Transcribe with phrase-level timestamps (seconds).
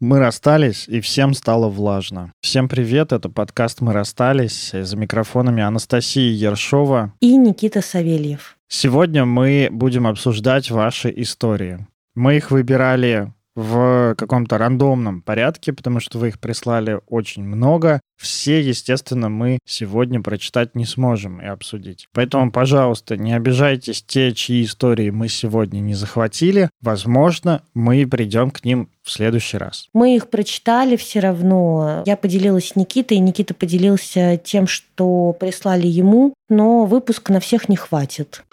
[0.00, 2.32] Мы расстались, и всем стало влажно.
[2.40, 4.70] Всем привет, это подкаст «Мы расстались».
[4.72, 8.56] За микрофонами Анастасия Ершова и Никита Савельев.
[8.68, 11.84] Сегодня мы будем обсуждать ваши истории.
[12.14, 18.00] Мы их выбирали в каком-то рандомном порядке, потому что вы их прислали очень много.
[18.16, 22.06] Все, естественно, мы сегодня прочитать не сможем и обсудить.
[22.12, 26.70] Поэтому, пожалуйста, не обижайтесь те, чьи истории мы сегодня не захватили.
[26.80, 29.88] Возможно, мы придем к ним в следующий раз.
[29.92, 32.04] Мы их прочитали все равно.
[32.06, 37.68] Я поделилась с Никитой, и Никита поделился тем, что прислали ему, но выпуск на всех
[37.68, 38.44] не хватит.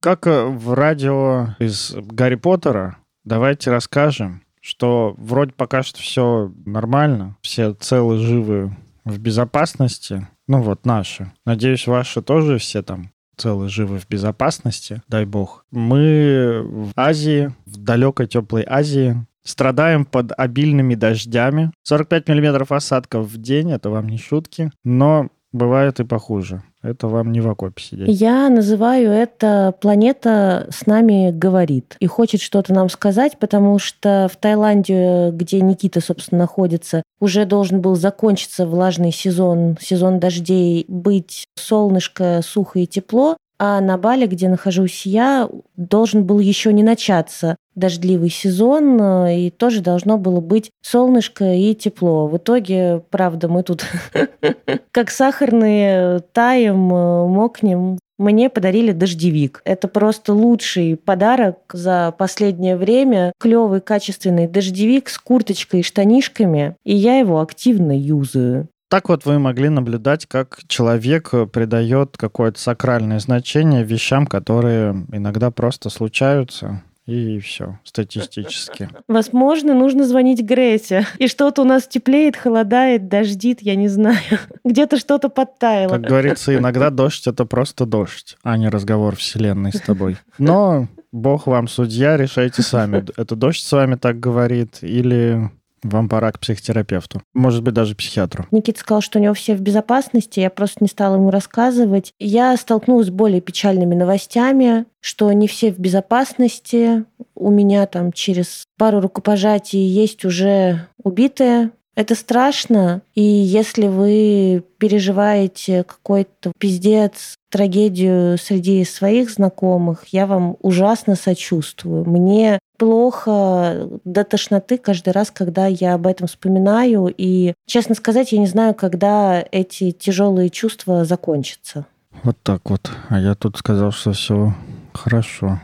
[0.00, 7.36] Как э, в радио из Гарри Поттера, давайте расскажем, что вроде пока что все нормально,
[7.42, 10.28] все целы, живы, в безопасности.
[10.46, 11.32] Ну вот наши.
[11.44, 15.64] Надеюсь, ваши тоже все там целы, живы, в безопасности, дай бог.
[15.70, 21.72] Мы в Азии, в далекой теплой Азии, страдаем под обильными дождями.
[21.84, 26.62] 45 миллиметров осадков в день, это вам не шутки, но бывает и похуже.
[26.88, 28.20] Это вам не в окопе сидеть.
[28.20, 34.36] Я называю это «Планета с нами говорит» и хочет что-то нам сказать, потому что в
[34.36, 42.40] Таиланде, где Никита, собственно, находится, уже должен был закончиться влажный сезон, сезон дождей, быть солнышко,
[42.42, 48.30] сухо и тепло, а на Бали, где нахожусь я, должен был еще не начаться дождливый
[48.30, 52.26] сезон, э, и тоже должно было быть солнышко и тепло.
[52.26, 53.84] В итоге, правда, мы тут
[54.92, 57.98] как сахарные таем, э, мокнем.
[58.18, 59.62] Мне подарили дождевик.
[59.64, 63.32] Это просто лучший подарок за последнее время.
[63.38, 68.68] Клевый, качественный дождевик с курточкой и штанишками, и я его активно юзаю.
[68.88, 75.90] Так вот вы могли наблюдать, как человек придает какое-то сакральное значение вещам, которые иногда просто
[75.90, 76.82] случаются.
[77.08, 78.90] И все, статистически.
[79.08, 81.06] Возможно, нужно звонить Грете.
[81.16, 84.18] И что-то у нас теплеет, холодает, дождит, я не знаю.
[84.64, 85.92] Где-то что-то подтаяло.
[85.92, 90.18] Как говорится, иногда дождь— это просто дождь, а не разговор вселенной с тобой.
[90.36, 93.02] Но Бог вам судья, решайте сами.
[93.16, 95.50] Это дождь с вами так говорит или
[95.82, 97.22] вам пора к психотерапевту.
[97.34, 98.46] Может быть, даже психиатру.
[98.50, 100.40] Никита сказал, что у него все в безопасности.
[100.40, 102.12] Я просто не стала ему рассказывать.
[102.18, 107.04] Я столкнулась с более печальными новостями, что не все в безопасности.
[107.34, 115.82] У меня там через пару рукопожатий есть уже убитые это страшно, и если вы переживаете
[115.82, 122.04] какой-то пиздец, трагедию среди своих знакомых, я вам ужасно сочувствую.
[122.08, 127.12] Мне плохо до тошноты каждый раз, когда я об этом вспоминаю.
[127.16, 131.86] И, честно сказать, я не знаю, когда эти тяжелые чувства закончатся.
[132.22, 132.90] Вот так вот.
[133.08, 134.54] А я тут сказал, что все
[134.92, 135.60] хорошо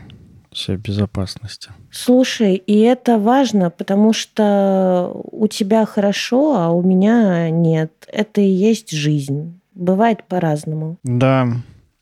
[0.55, 1.71] все безопасности.
[1.91, 7.91] Слушай, и это важно, потому что у тебя хорошо, а у меня нет.
[8.07, 9.59] Это и есть жизнь.
[9.73, 10.97] Бывает по-разному.
[11.03, 11.47] Да.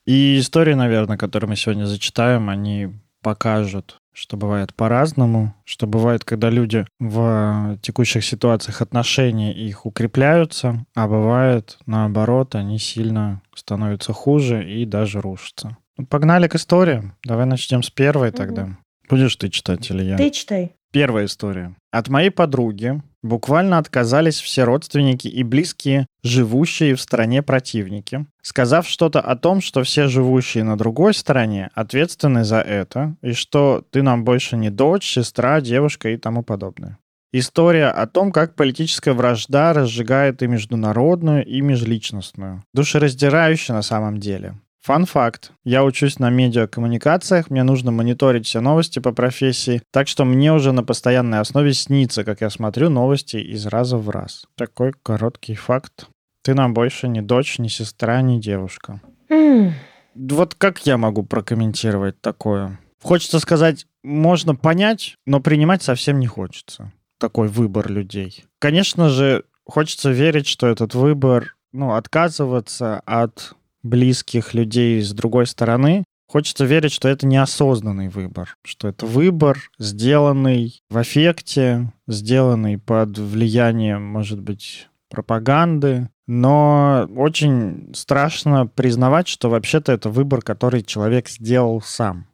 [0.06, 2.90] И истории, наверное, которые мы сегодня зачитаем, они
[3.22, 11.08] покажут, что бывает по-разному, что бывает, когда люди в текущих ситуациях отношений их укрепляются, а
[11.08, 15.78] бывает, наоборот, они сильно становятся хуже и даже рушатся.
[15.98, 17.16] Ну, погнали к историям.
[17.24, 18.38] Давай начнем с первой угу.
[18.38, 18.78] тогда.
[19.10, 20.18] Будешь ты читать или я?
[20.18, 20.76] Ты читай.
[20.92, 21.76] Первая история.
[21.92, 29.22] От моей подруги буквально отказались все родственники и близкие, живущие в стране противники, сказав что-то
[29.22, 34.24] о том, что все живущие на другой стороне ответственны за это, и что ты нам
[34.24, 37.00] больше не дочь, сестра, девушка и тому подобное.
[37.36, 42.64] История о том, как политическая вражда разжигает и международную, и межличностную.
[42.76, 44.54] Душераздирающе на самом деле.
[44.84, 45.54] Фан факт.
[45.64, 50.74] Я учусь на медиакоммуникациях, мне нужно мониторить все новости по профессии, так что мне уже
[50.74, 54.46] на постоянной основе снится, как я смотрю новости из раза в раз.
[54.56, 56.10] Такой короткий факт.
[56.42, 59.00] Ты нам больше не дочь, не сестра, не девушка.
[59.30, 59.72] Mm.
[60.16, 62.78] Вот как я могу прокомментировать такое?
[63.02, 66.92] Хочется сказать, можно понять, но принимать совсем не хочется.
[67.20, 68.44] Такой выбор людей.
[68.60, 76.04] Конечно же, хочется верить, что этот выбор, ну, отказываться от близких людей с другой стороны,
[76.28, 84.04] хочется верить, что это неосознанный выбор, что это выбор, сделанный в эффекте, сделанный под влиянием,
[84.04, 92.28] может быть, пропаганды, но очень страшно признавать, что вообще-то это выбор, который человек сделал сам.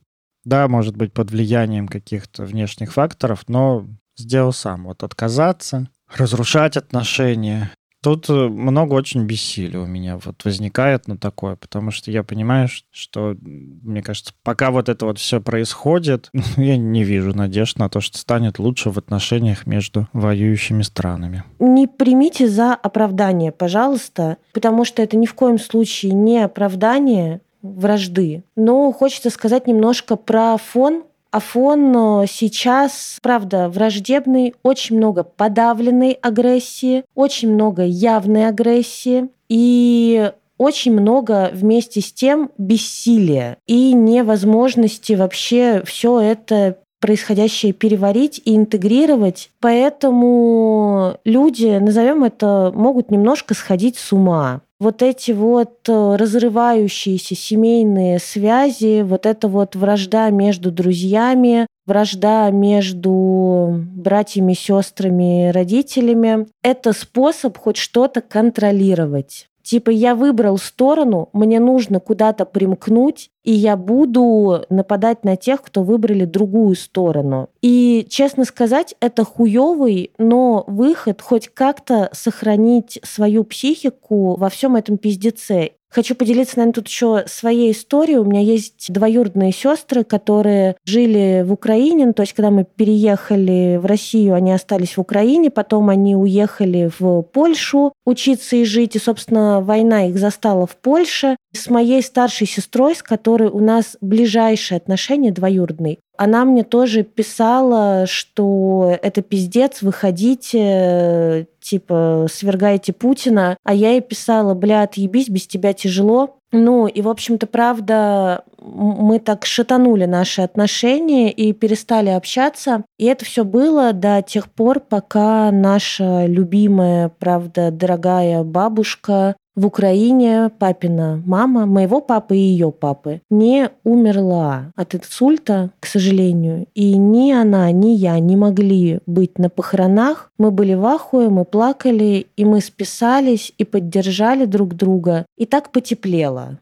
[0.46, 3.86] Да, может быть, под влиянием каких-то внешних факторов, но
[4.18, 4.86] сделал сам.
[4.86, 11.58] Вот отказаться, разрушать отношения, Тут э, много очень бессилия у меня вот возникает на такое,
[11.58, 17.04] потому что я понимаю, что, мне кажется, пока вот это вот все происходит, я не
[17.04, 21.44] вижу надежд на то, что станет лучше в отношениях между воюющими странами.
[21.60, 28.44] Не примите за оправдание, пожалуйста, потому что это ни в коем случае не оправдание вражды.
[28.56, 36.14] Но хочется сказать немножко про фон а фон э, сейчас, правда, враждебный, очень много подавленной
[36.14, 45.82] агрессии, очень много явной агрессии и очень много вместе с тем бессилия и невозможности вообще
[45.86, 49.52] все это происходящее переварить и интегрировать.
[49.62, 58.20] Поэтому люди, назовем это, могут немножко сходить с ума вот эти вот э, разрывающиеся семейные
[58.20, 67.78] связи, вот эта вот вражда между друзьями, вражда между братьями, сестрами, родителями, это способ хоть
[67.78, 69.49] что-то контролировать.
[69.64, 75.84] Типа я выбрал сторону, мне нужно куда-то примкнуть, и я буду нападать на тех, кто
[75.84, 77.50] выбрали другую сторону.
[77.62, 84.98] И, честно сказать, это хуёвый, но выход хоть как-то сохранить свою психику во всем этом
[84.98, 85.72] пиздеце.
[85.92, 88.18] Хочу поделиться, наверное, тут еще своей историей.
[88.18, 92.06] У меня есть двоюродные сестры, которые жили в Украине.
[92.06, 96.92] Ну, то есть, когда мы переехали в Россию, они остались в Украине, потом они уехали
[97.00, 98.96] в Польшу учиться и жить.
[98.96, 101.36] И, собственно, война их застала в Польше.
[101.54, 108.06] С моей старшей сестрой, с которой у нас ближайшие отношения двоюродные, она мне тоже писала,
[108.06, 113.58] что это пиздец, выходите, типа, свергайте Путина.
[113.64, 116.38] А я ей писала, бля, отъебись, без тебя тяжело.
[116.52, 122.84] Ну, и, в общем-то, правда, мы так шатанули наши отношения и перестали общаться.
[122.98, 130.50] И это все было до тех пор, пока наша любимая, правда, дорогая бабушка в Украине
[130.58, 136.68] папина мама, моего папы и ее папы, не умерла от инсульта, к сожалению.
[136.76, 140.32] И ни она, ни я не могли быть на похоронах.
[140.38, 145.26] Мы были в ахуе, мы плакали, и мы списались и поддержали друг друга.
[145.38, 146.60] И так потеплело.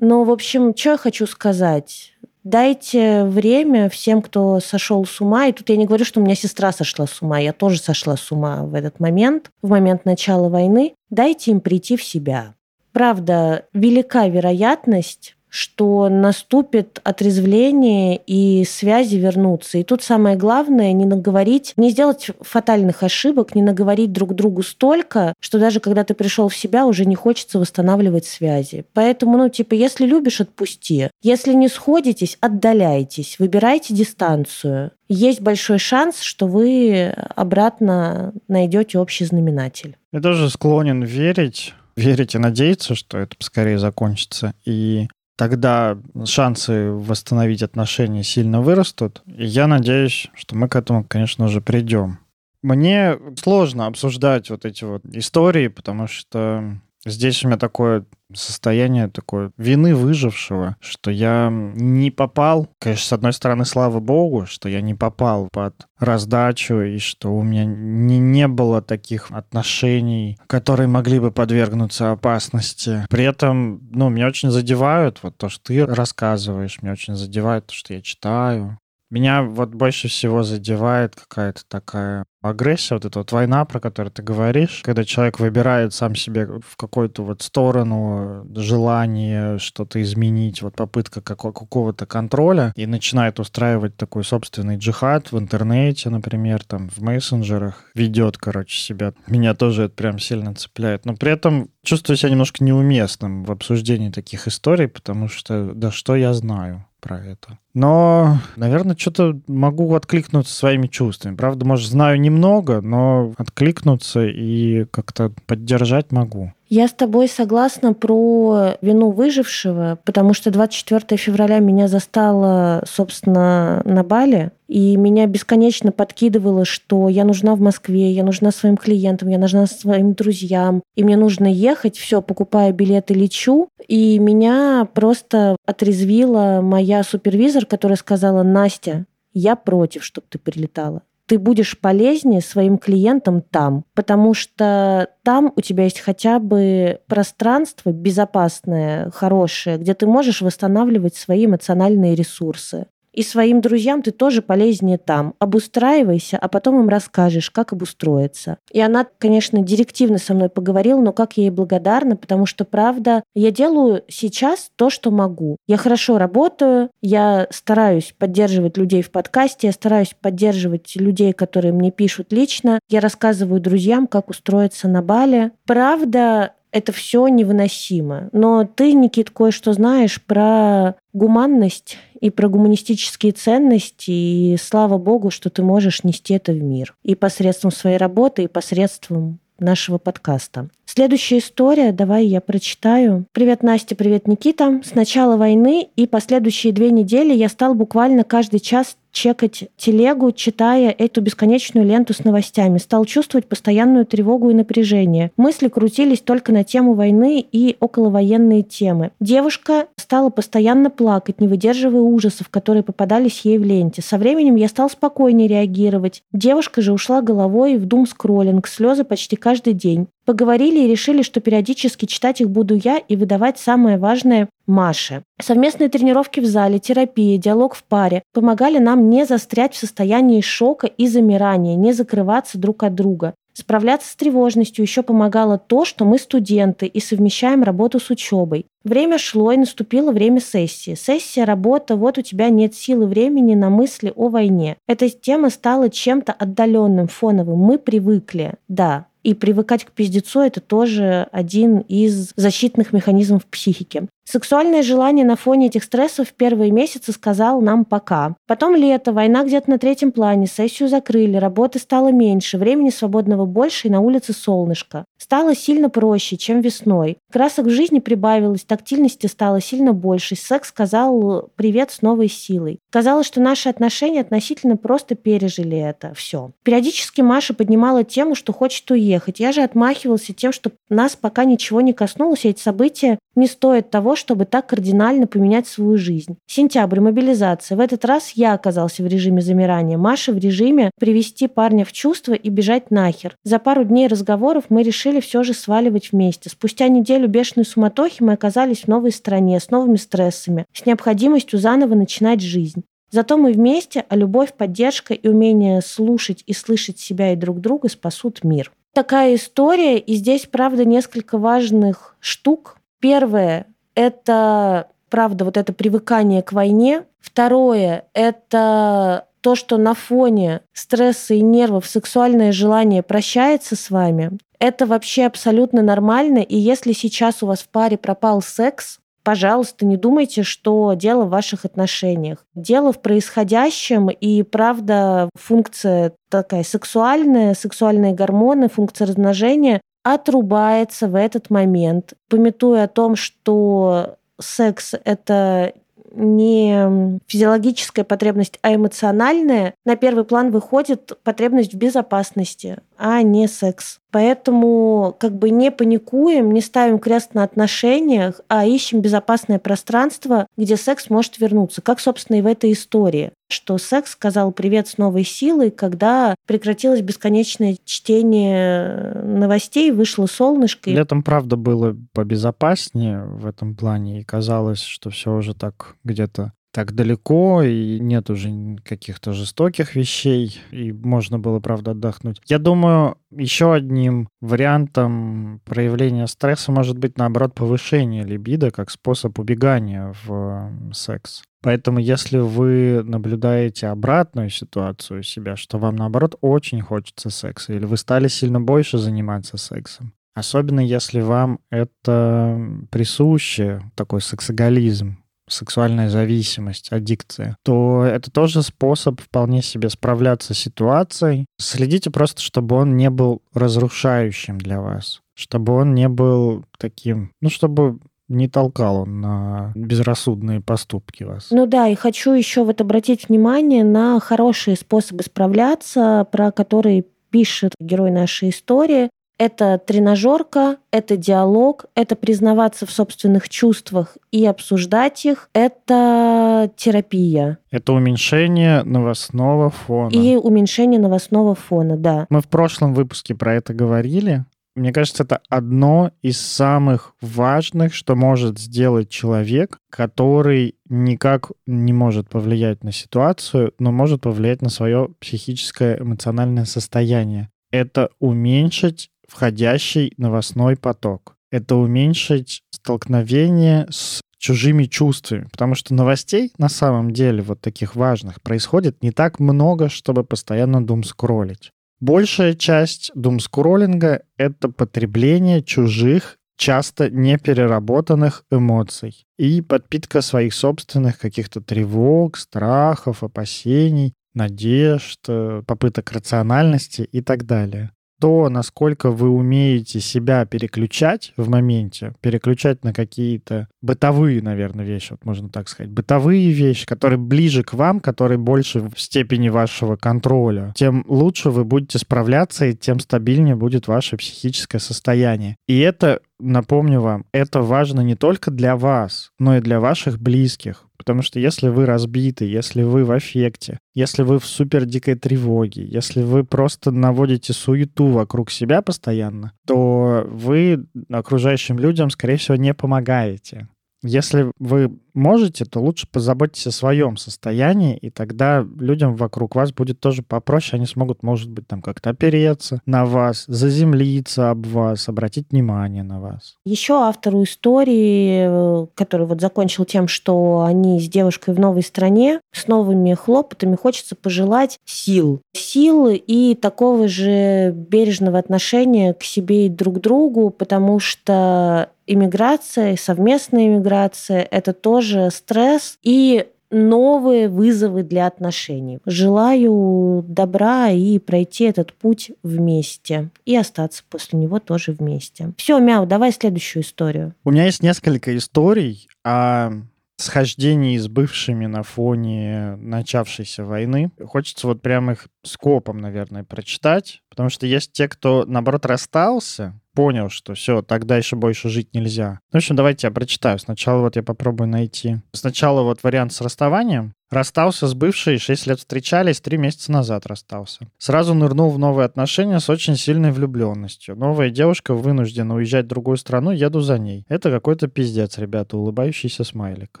[0.00, 2.14] Но, в общем, что я хочу сказать?
[2.42, 5.46] Дайте время всем, кто сошел с ума.
[5.46, 7.38] И тут я не говорю, что у меня сестра сошла с ума.
[7.38, 10.94] Я тоже сошла с ума в этот момент, в момент начала войны.
[11.10, 12.54] Дайте им прийти в себя.
[12.92, 19.78] Правда, велика вероятность, что наступит отрезвление и связи вернутся.
[19.78, 25.34] И тут самое главное не наговорить, не сделать фатальных ошибок, не наговорить друг другу столько,
[25.40, 28.84] что даже когда ты пришел в себя, уже не хочется восстанавливать связи.
[28.94, 31.10] Поэтому, ну, типа, если любишь, отпусти.
[31.22, 34.92] Если не сходитесь, отдаляйтесь, выбирайте дистанцию.
[35.08, 39.96] Есть большой шанс, что вы обратно найдете общий знаменатель.
[40.12, 44.54] Я тоже склонен верить верить и надеяться, что это скорее закончится.
[44.64, 45.08] И
[45.40, 45.96] тогда
[46.26, 49.22] шансы восстановить отношения сильно вырастут.
[49.26, 52.18] И я надеюсь, что мы к этому, конечно же, придем.
[52.62, 58.04] Мне сложно обсуждать вот эти вот истории, потому что здесь у меня такое
[58.34, 64.68] состояние такое вины выжившего, что я не попал, конечно, с одной стороны, слава богу, что
[64.68, 70.86] я не попал под раздачу и что у меня не, не было таких отношений, которые
[70.86, 73.04] могли бы подвергнуться опасности.
[73.10, 77.74] При этом, ну, меня очень задевают вот то, что ты рассказываешь, меня очень задевает то,
[77.74, 78.78] что я читаю.
[79.10, 84.22] Меня вот больше всего задевает какая-то такая агрессия, вот эта вот война, про которую ты
[84.22, 91.20] говоришь, когда человек выбирает сам себе в какую-то вот сторону желание что-то изменить, вот попытка
[91.20, 98.38] какого-то контроля, и начинает устраивать такой собственный джихад в интернете, например, там в мессенджерах, ведет,
[98.38, 99.12] короче, себя.
[99.26, 101.04] Меня тоже это прям сильно цепляет.
[101.04, 106.16] Но при этом чувствую себя немножко неуместным в обсуждении таких историй, потому что, да что
[106.16, 106.86] я знаю?
[107.00, 107.58] про это.
[107.74, 111.36] Но, наверное, что-то могу откликнуться своими чувствами.
[111.36, 116.52] Правда, может, знаю немного, но откликнуться и как-то поддержать могу.
[116.72, 124.04] Я с тобой согласна про вину выжившего, потому что 24 февраля меня застало, собственно, на
[124.04, 129.38] Бали, и меня бесконечно подкидывало, что я нужна в Москве, я нужна своим клиентам, я
[129.38, 133.68] нужна своим друзьям, и мне нужно ехать, все, покупаю билеты, лечу.
[133.88, 141.38] И меня просто отрезвила моя супервизор, которая сказала, Настя, я против, чтобы ты прилетала ты
[141.38, 149.12] будешь полезнее своим клиентам там, потому что там у тебя есть хотя бы пространство безопасное,
[149.12, 152.88] хорошее, где ты можешь восстанавливать свои эмоциональные ресурсы.
[153.14, 155.34] И своим друзьям ты тоже полезнее там.
[155.38, 158.58] Обустраивайся, а потом им расскажешь, как обустроиться.
[158.70, 163.22] И она, конечно, директивно со мной поговорила, но как я ей благодарна, потому что, правда,
[163.34, 165.56] я делаю сейчас то, что могу.
[165.66, 171.90] Я хорошо работаю, я стараюсь поддерживать людей в подкасте, я стараюсь поддерживать людей, которые мне
[171.90, 172.78] пишут лично.
[172.88, 175.52] Я рассказываю друзьям, как устроиться на Бали.
[175.66, 178.28] Правда, это все невыносимо.
[178.32, 185.50] Но ты, Никит, кое-что знаешь про гуманность и про гуманистические ценности, и слава богу, что
[185.50, 186.94] ты можешь нести это в мир.
[187.02, 190.68] И посредством своей работы, и посредством нашего подкаста.
[190.86, 193.26] Следующая история, давай я прочитаю.
[193.32, 194.80] Привет, Настя, привет, Никита.
[194.84, 200.90] С начала войны и последующие две недели я стал буквально каждый час чекать телегу, читая
[200.90, 202.78] эту бесконечную ленту с новостями.
[202.78, 205.30] Стал чувствовать постоянную тревогу и напряжение.
[205.36, 209.10] Мысли крутились только на тему войны и околовоенные темы.
[209.20, 214.02] Девушка стала постоянно плакать, не выдерживая ужасов, которые попадались ей в ленте.
[214.02, 216.22] Со временем я стал спокойнее реагировать.
[216.32, 220.08] Девушка же ушла головой в дум-скроллинг, слезы почти каждый день.
[220.30, 225.24] Поговорили и решили, что периодически читать их буду я и выдавать самое важное Маше.
[225.42, 230.86] Совместные тренировки в зале, терапия, диалог в паре помогали нам не застрять в состоянии шока
[230.86, 233.34] и замирания, не закрываться друг от друга.
[233.54, 238.66] Справляться с тревожностью еще помогало то, что мы студенты и совмещаем работу с учебой.
[238.84, 240.94] Время шло, и наступило время сессии.
[240.94, 244.76] Сессия, работа, вот у тебя нет силы времени на мысли о войне.
[244.86, 247.58] Эта тема стала чем-то отдаленным, фоновым.
[247.58, 248.54] Мы привыкли.
[248.68, 254.08] Да, и привыкать к пиздецу– это тоже один из защитных механизмов психики.
[254.32, 258.36] Сексуальное желание на фоне этих стрессов в первые месяцы сказал нам пока.
[258.46, 263.88] Потом лето, война где-то на третьем плане, сессию закрыли, работы стало меньше, времени свободного больше
[263.88, 265.04] и на улице солнышко.
[265.18, 267.18] Стало сильно проще, чем весной.
[267.32, 270.36] Красок в жизни прибавилось, тактильности стало сильно больше.
[270.36, 272.78] Секс сказал привет с новой силой.
[272.90, 276.14] Казалось, что наши отношения относительно просто пережили это.
[276.14, 276.52] Все.
[276.62, 279.40] Периодически Маша поднимала тему, что хочет уехать.
[279.40, 283.90] Я же отмахивался тем, что нас пока ничего не коснулось, и эти события не стоят
[283.90, 286.36] того, чтобы так кардинально поменять свою жизнь.
[286.46, 287.76] Сентябрь, мобилизация.
[287.76, 289.98] В этот раз я оказался в режиме замирания.
[289.98, 293.34] Маша в режиме привести парня в чувство и бежать нахер.
[293.42, 296.50] За пару дней разговоров мы решили все же сваливать вместе.
[296.50, 301.94] Спустя неделю бешеной суматохи мы оказались в новой стране с новыми стрессами, с необходимостью заново
[301.94, 302.84] начинать жизнь.
[303.10, 307.88] Зато мы вместе, а любовь, поддержка и умение слушать и слышать себя и друг друга
[307.88, 308.70] спасут мир.
[308.92, 312.78] Такая история, и здесь, правда, несколько важных штук.
[313.00, 313.66] Первое,
[314.00, 317.04] это, правда, вот это привыкание к войне.
[317.20, 324.86] Второе– это то, что на фоне стресса и нервов сексуальное желание прощается с вами, это
[324.86, 326.38] вообще абсолютно нормально.
[326.38, 331.30] И если сейчас у вас в паре пропал секс, пожалуйста, не думайте, что дело в
[331.30, 332.38] ваших отношениях.
[332.54, 341.50] Дело в происходящем, и правда функция такая сексуальная, сексуальные гормоны, функция размножения отрубается в этот
[341.50, 345.74] момент, пометуя о том, что секс— это
[346.12, 354.00] не физиологическая потребность, а эмоциональная, на первый план выходит потребность в безопасности, а не секс.
[354.10, 360.76] Поэтому как бы не паникуем, не ставим крест на отношениях, а ищем безопасное пространство, где
[360.76, 365.24] секс может вернуться, как, собственно, и в этой истории что секс сказал привет с новой
[365.24, 370.90] силой, когда прекратилось бесконечное чтение новостей, вышло солнышко.
[370.90, 376.94] Летом, правда, было побезопаснее в этом плане, и казалось, что все уже так где-то так
[376.94, 382.40] далеко, и нет уже каких-то жестоких вещей, и можно было, правда, отдохнуть.
[382.46, 390.14] Я думаю, еще одним вариантом проявления стресса может быть, наоборот, повышение либидо как способ убегания
[390.24, 391.42] в секс.
[391.62, 397.84] Поэтому если вы наблюдаете обратную ситуацию у себя, что вам, наоборот, очень хочется секса, или
[397.84, 402.58] вы стали сильно больше заниматься сексом, особенно если вам это
[402.90, 405.18] присуще, такой сексоголизм,
[405.50, 411.46] сексуальная зависимость, аддикция, то это тоже способ вполне себе справляться с ситуацией.
[411.58, 417.50] Следите просто, чтобы он не был разрушающим для вас, чтобы он не был таким, ну,
[417.50, 421.48] чтобы не толкал он на безрассудные поступки вас.
[421.50, 427.74] Ну да, и хочу еще вот обратить внимание на хорошие способы справляться, про которые пишет
[427.80, 429.10] герой нашей истории.
[429.40, 437.56] Это тренажерка, это диалог, это признаваться в собственных чувствах и обсуждать их, это терапия.
[437.70, 440.10] Это уменьшение новостного фона.
[440.10, 442.26] И уменьшение новостного фона, да.
[442.28, 444.44] Мы в прошлом выпуске про это говорили,
[444.76, 452.28] Мне кажется, это одно из самых важных, что может сделать человек, который никак не может
[452.28, 457.48] повлиять на ситуацию, но может повлиять на свое психическое эмоциональное состояние.
[457.72, 461.36] Это уменьшить входящий новостной поток.
[461.50, 468.40] Это уменьшить столкновение с чужими чувствами, потому что новостей на самом деле вот таких важных
[468.42, 471.70] происходит не так много, чтобы постоянно думскроллить.
[472.00, 482.36] Большая часть думскроллинга— это потребление чужих, часто непереработанных эмоций и подпитка своих собственных каких-то тревог,
[482.36, 491.32] страхов, опасений, надежд, э, попыток рациональности и так далее то, насколько вы умеете себя переключать
[491.36, 497.18] в моменте, переключать на какие-то бытовые, наверное, вещи, вот можно так сказать, бытовые вещи, которые
[497.18, 502.76] ближе к вам, которые больше в степени вашего контроля, тем лучше вы будете справляться, и
[502.76, 505.56] тем стабильнее будет ваше психическое состояние.
[505.66, 510.89] И это напомню вам, это важно не только для вас, но и для ваших близких.
[511.00, 515.82] Потому что если вы разбиты, если вы в аффекте, если вы в супер дикой тревоге,
[515.82, 522.74] если вы просто наводите суету вокруг себя постоянно, то вы окружающим людям, скорее всего, не
[522.74, 523.66] помогаете.
[524.02, 530.00] Если вы можете, то лучше позаботьтесь о своем состоянии, и тогда людям вокруг вас будет
[530.00, 530.78] тоже попроще.
[530.78, 536.20] Они смогут, может быть, там как-то опереться на вас, заземлиться об вас, обратить внимание на
[536.20, 536.56] вас.
[536.64, 542.40] Еще автору истории, э, который вот закончил тем, что они с девушкой в новой стране,
[542.52, 545.42] с новыми хлопотами, хочется пожелать сил.
[545.54, 553.68] Сил и такого же бережного отношения к себе и друг другу, потому что иммиграция, совместная
[553.68, 558.98] иммиграция– это тоже стресс и новые вызовы для отношений.
[559.04, 563.30] Желаю добра и пройти этот путь вместе.
[563.44, 565.52] И остаться после него тоже вместе.
[565.56, 567.34] Все, Мяу, давай следующую историю.
[567.44, 569.72] У меня есть несколько историй о
[570.16, 574.10] схождении с бывшими на фоне начавшейся войны.
[574.22, 580.30] Хочется вот прям их скопом, наверное, прочитать, потому что есть те, кто, наоборот, расстался, понял,
[580.30, 582.40] что все, так дальше больше жить нельзя.
[582.52, 583.58] Ну, в общем, давайте я прочитаю.
[583.58, 585.18] Сначала вот я попробую найти.
[585.32, 587.14] Сначала вот вариант с расставанием.
[587.30, 590.88] Расстался с бывшей, 6 лет встречались, 3 месяца назад расстался.
[590.98, 594.16] Сразу нырнул в новые отношения с очень сильной влюбленностью.
[594.16, 597.24] Новая девушка вынуждена уезжать в другую страну, еду за ней.
[597.28, 600.00] Это какой-то пиздец, ребята, улыбающийся смайлик.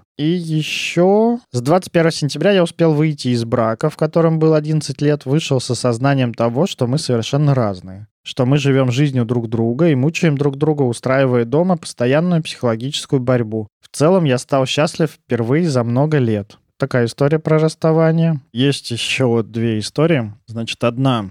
[0.18, 5.24] И еще с 21 сентября я успел выйти из брака, в котором был 11 лет,
[5.24, 9.94] вышел с осознанием того, что мы совершенно разные что мы живем жизнью друг друга и
[9.94, 13.68] мучаем друг друга, устраивая дома постоянную психологическую борьбу.
[13.80, 18.40] В целом я стал счастлив впервые за много лет такая история про расставание.
[18.52, 20.32] Есть еще две истории.
[20.46, 21.30] Значит, одна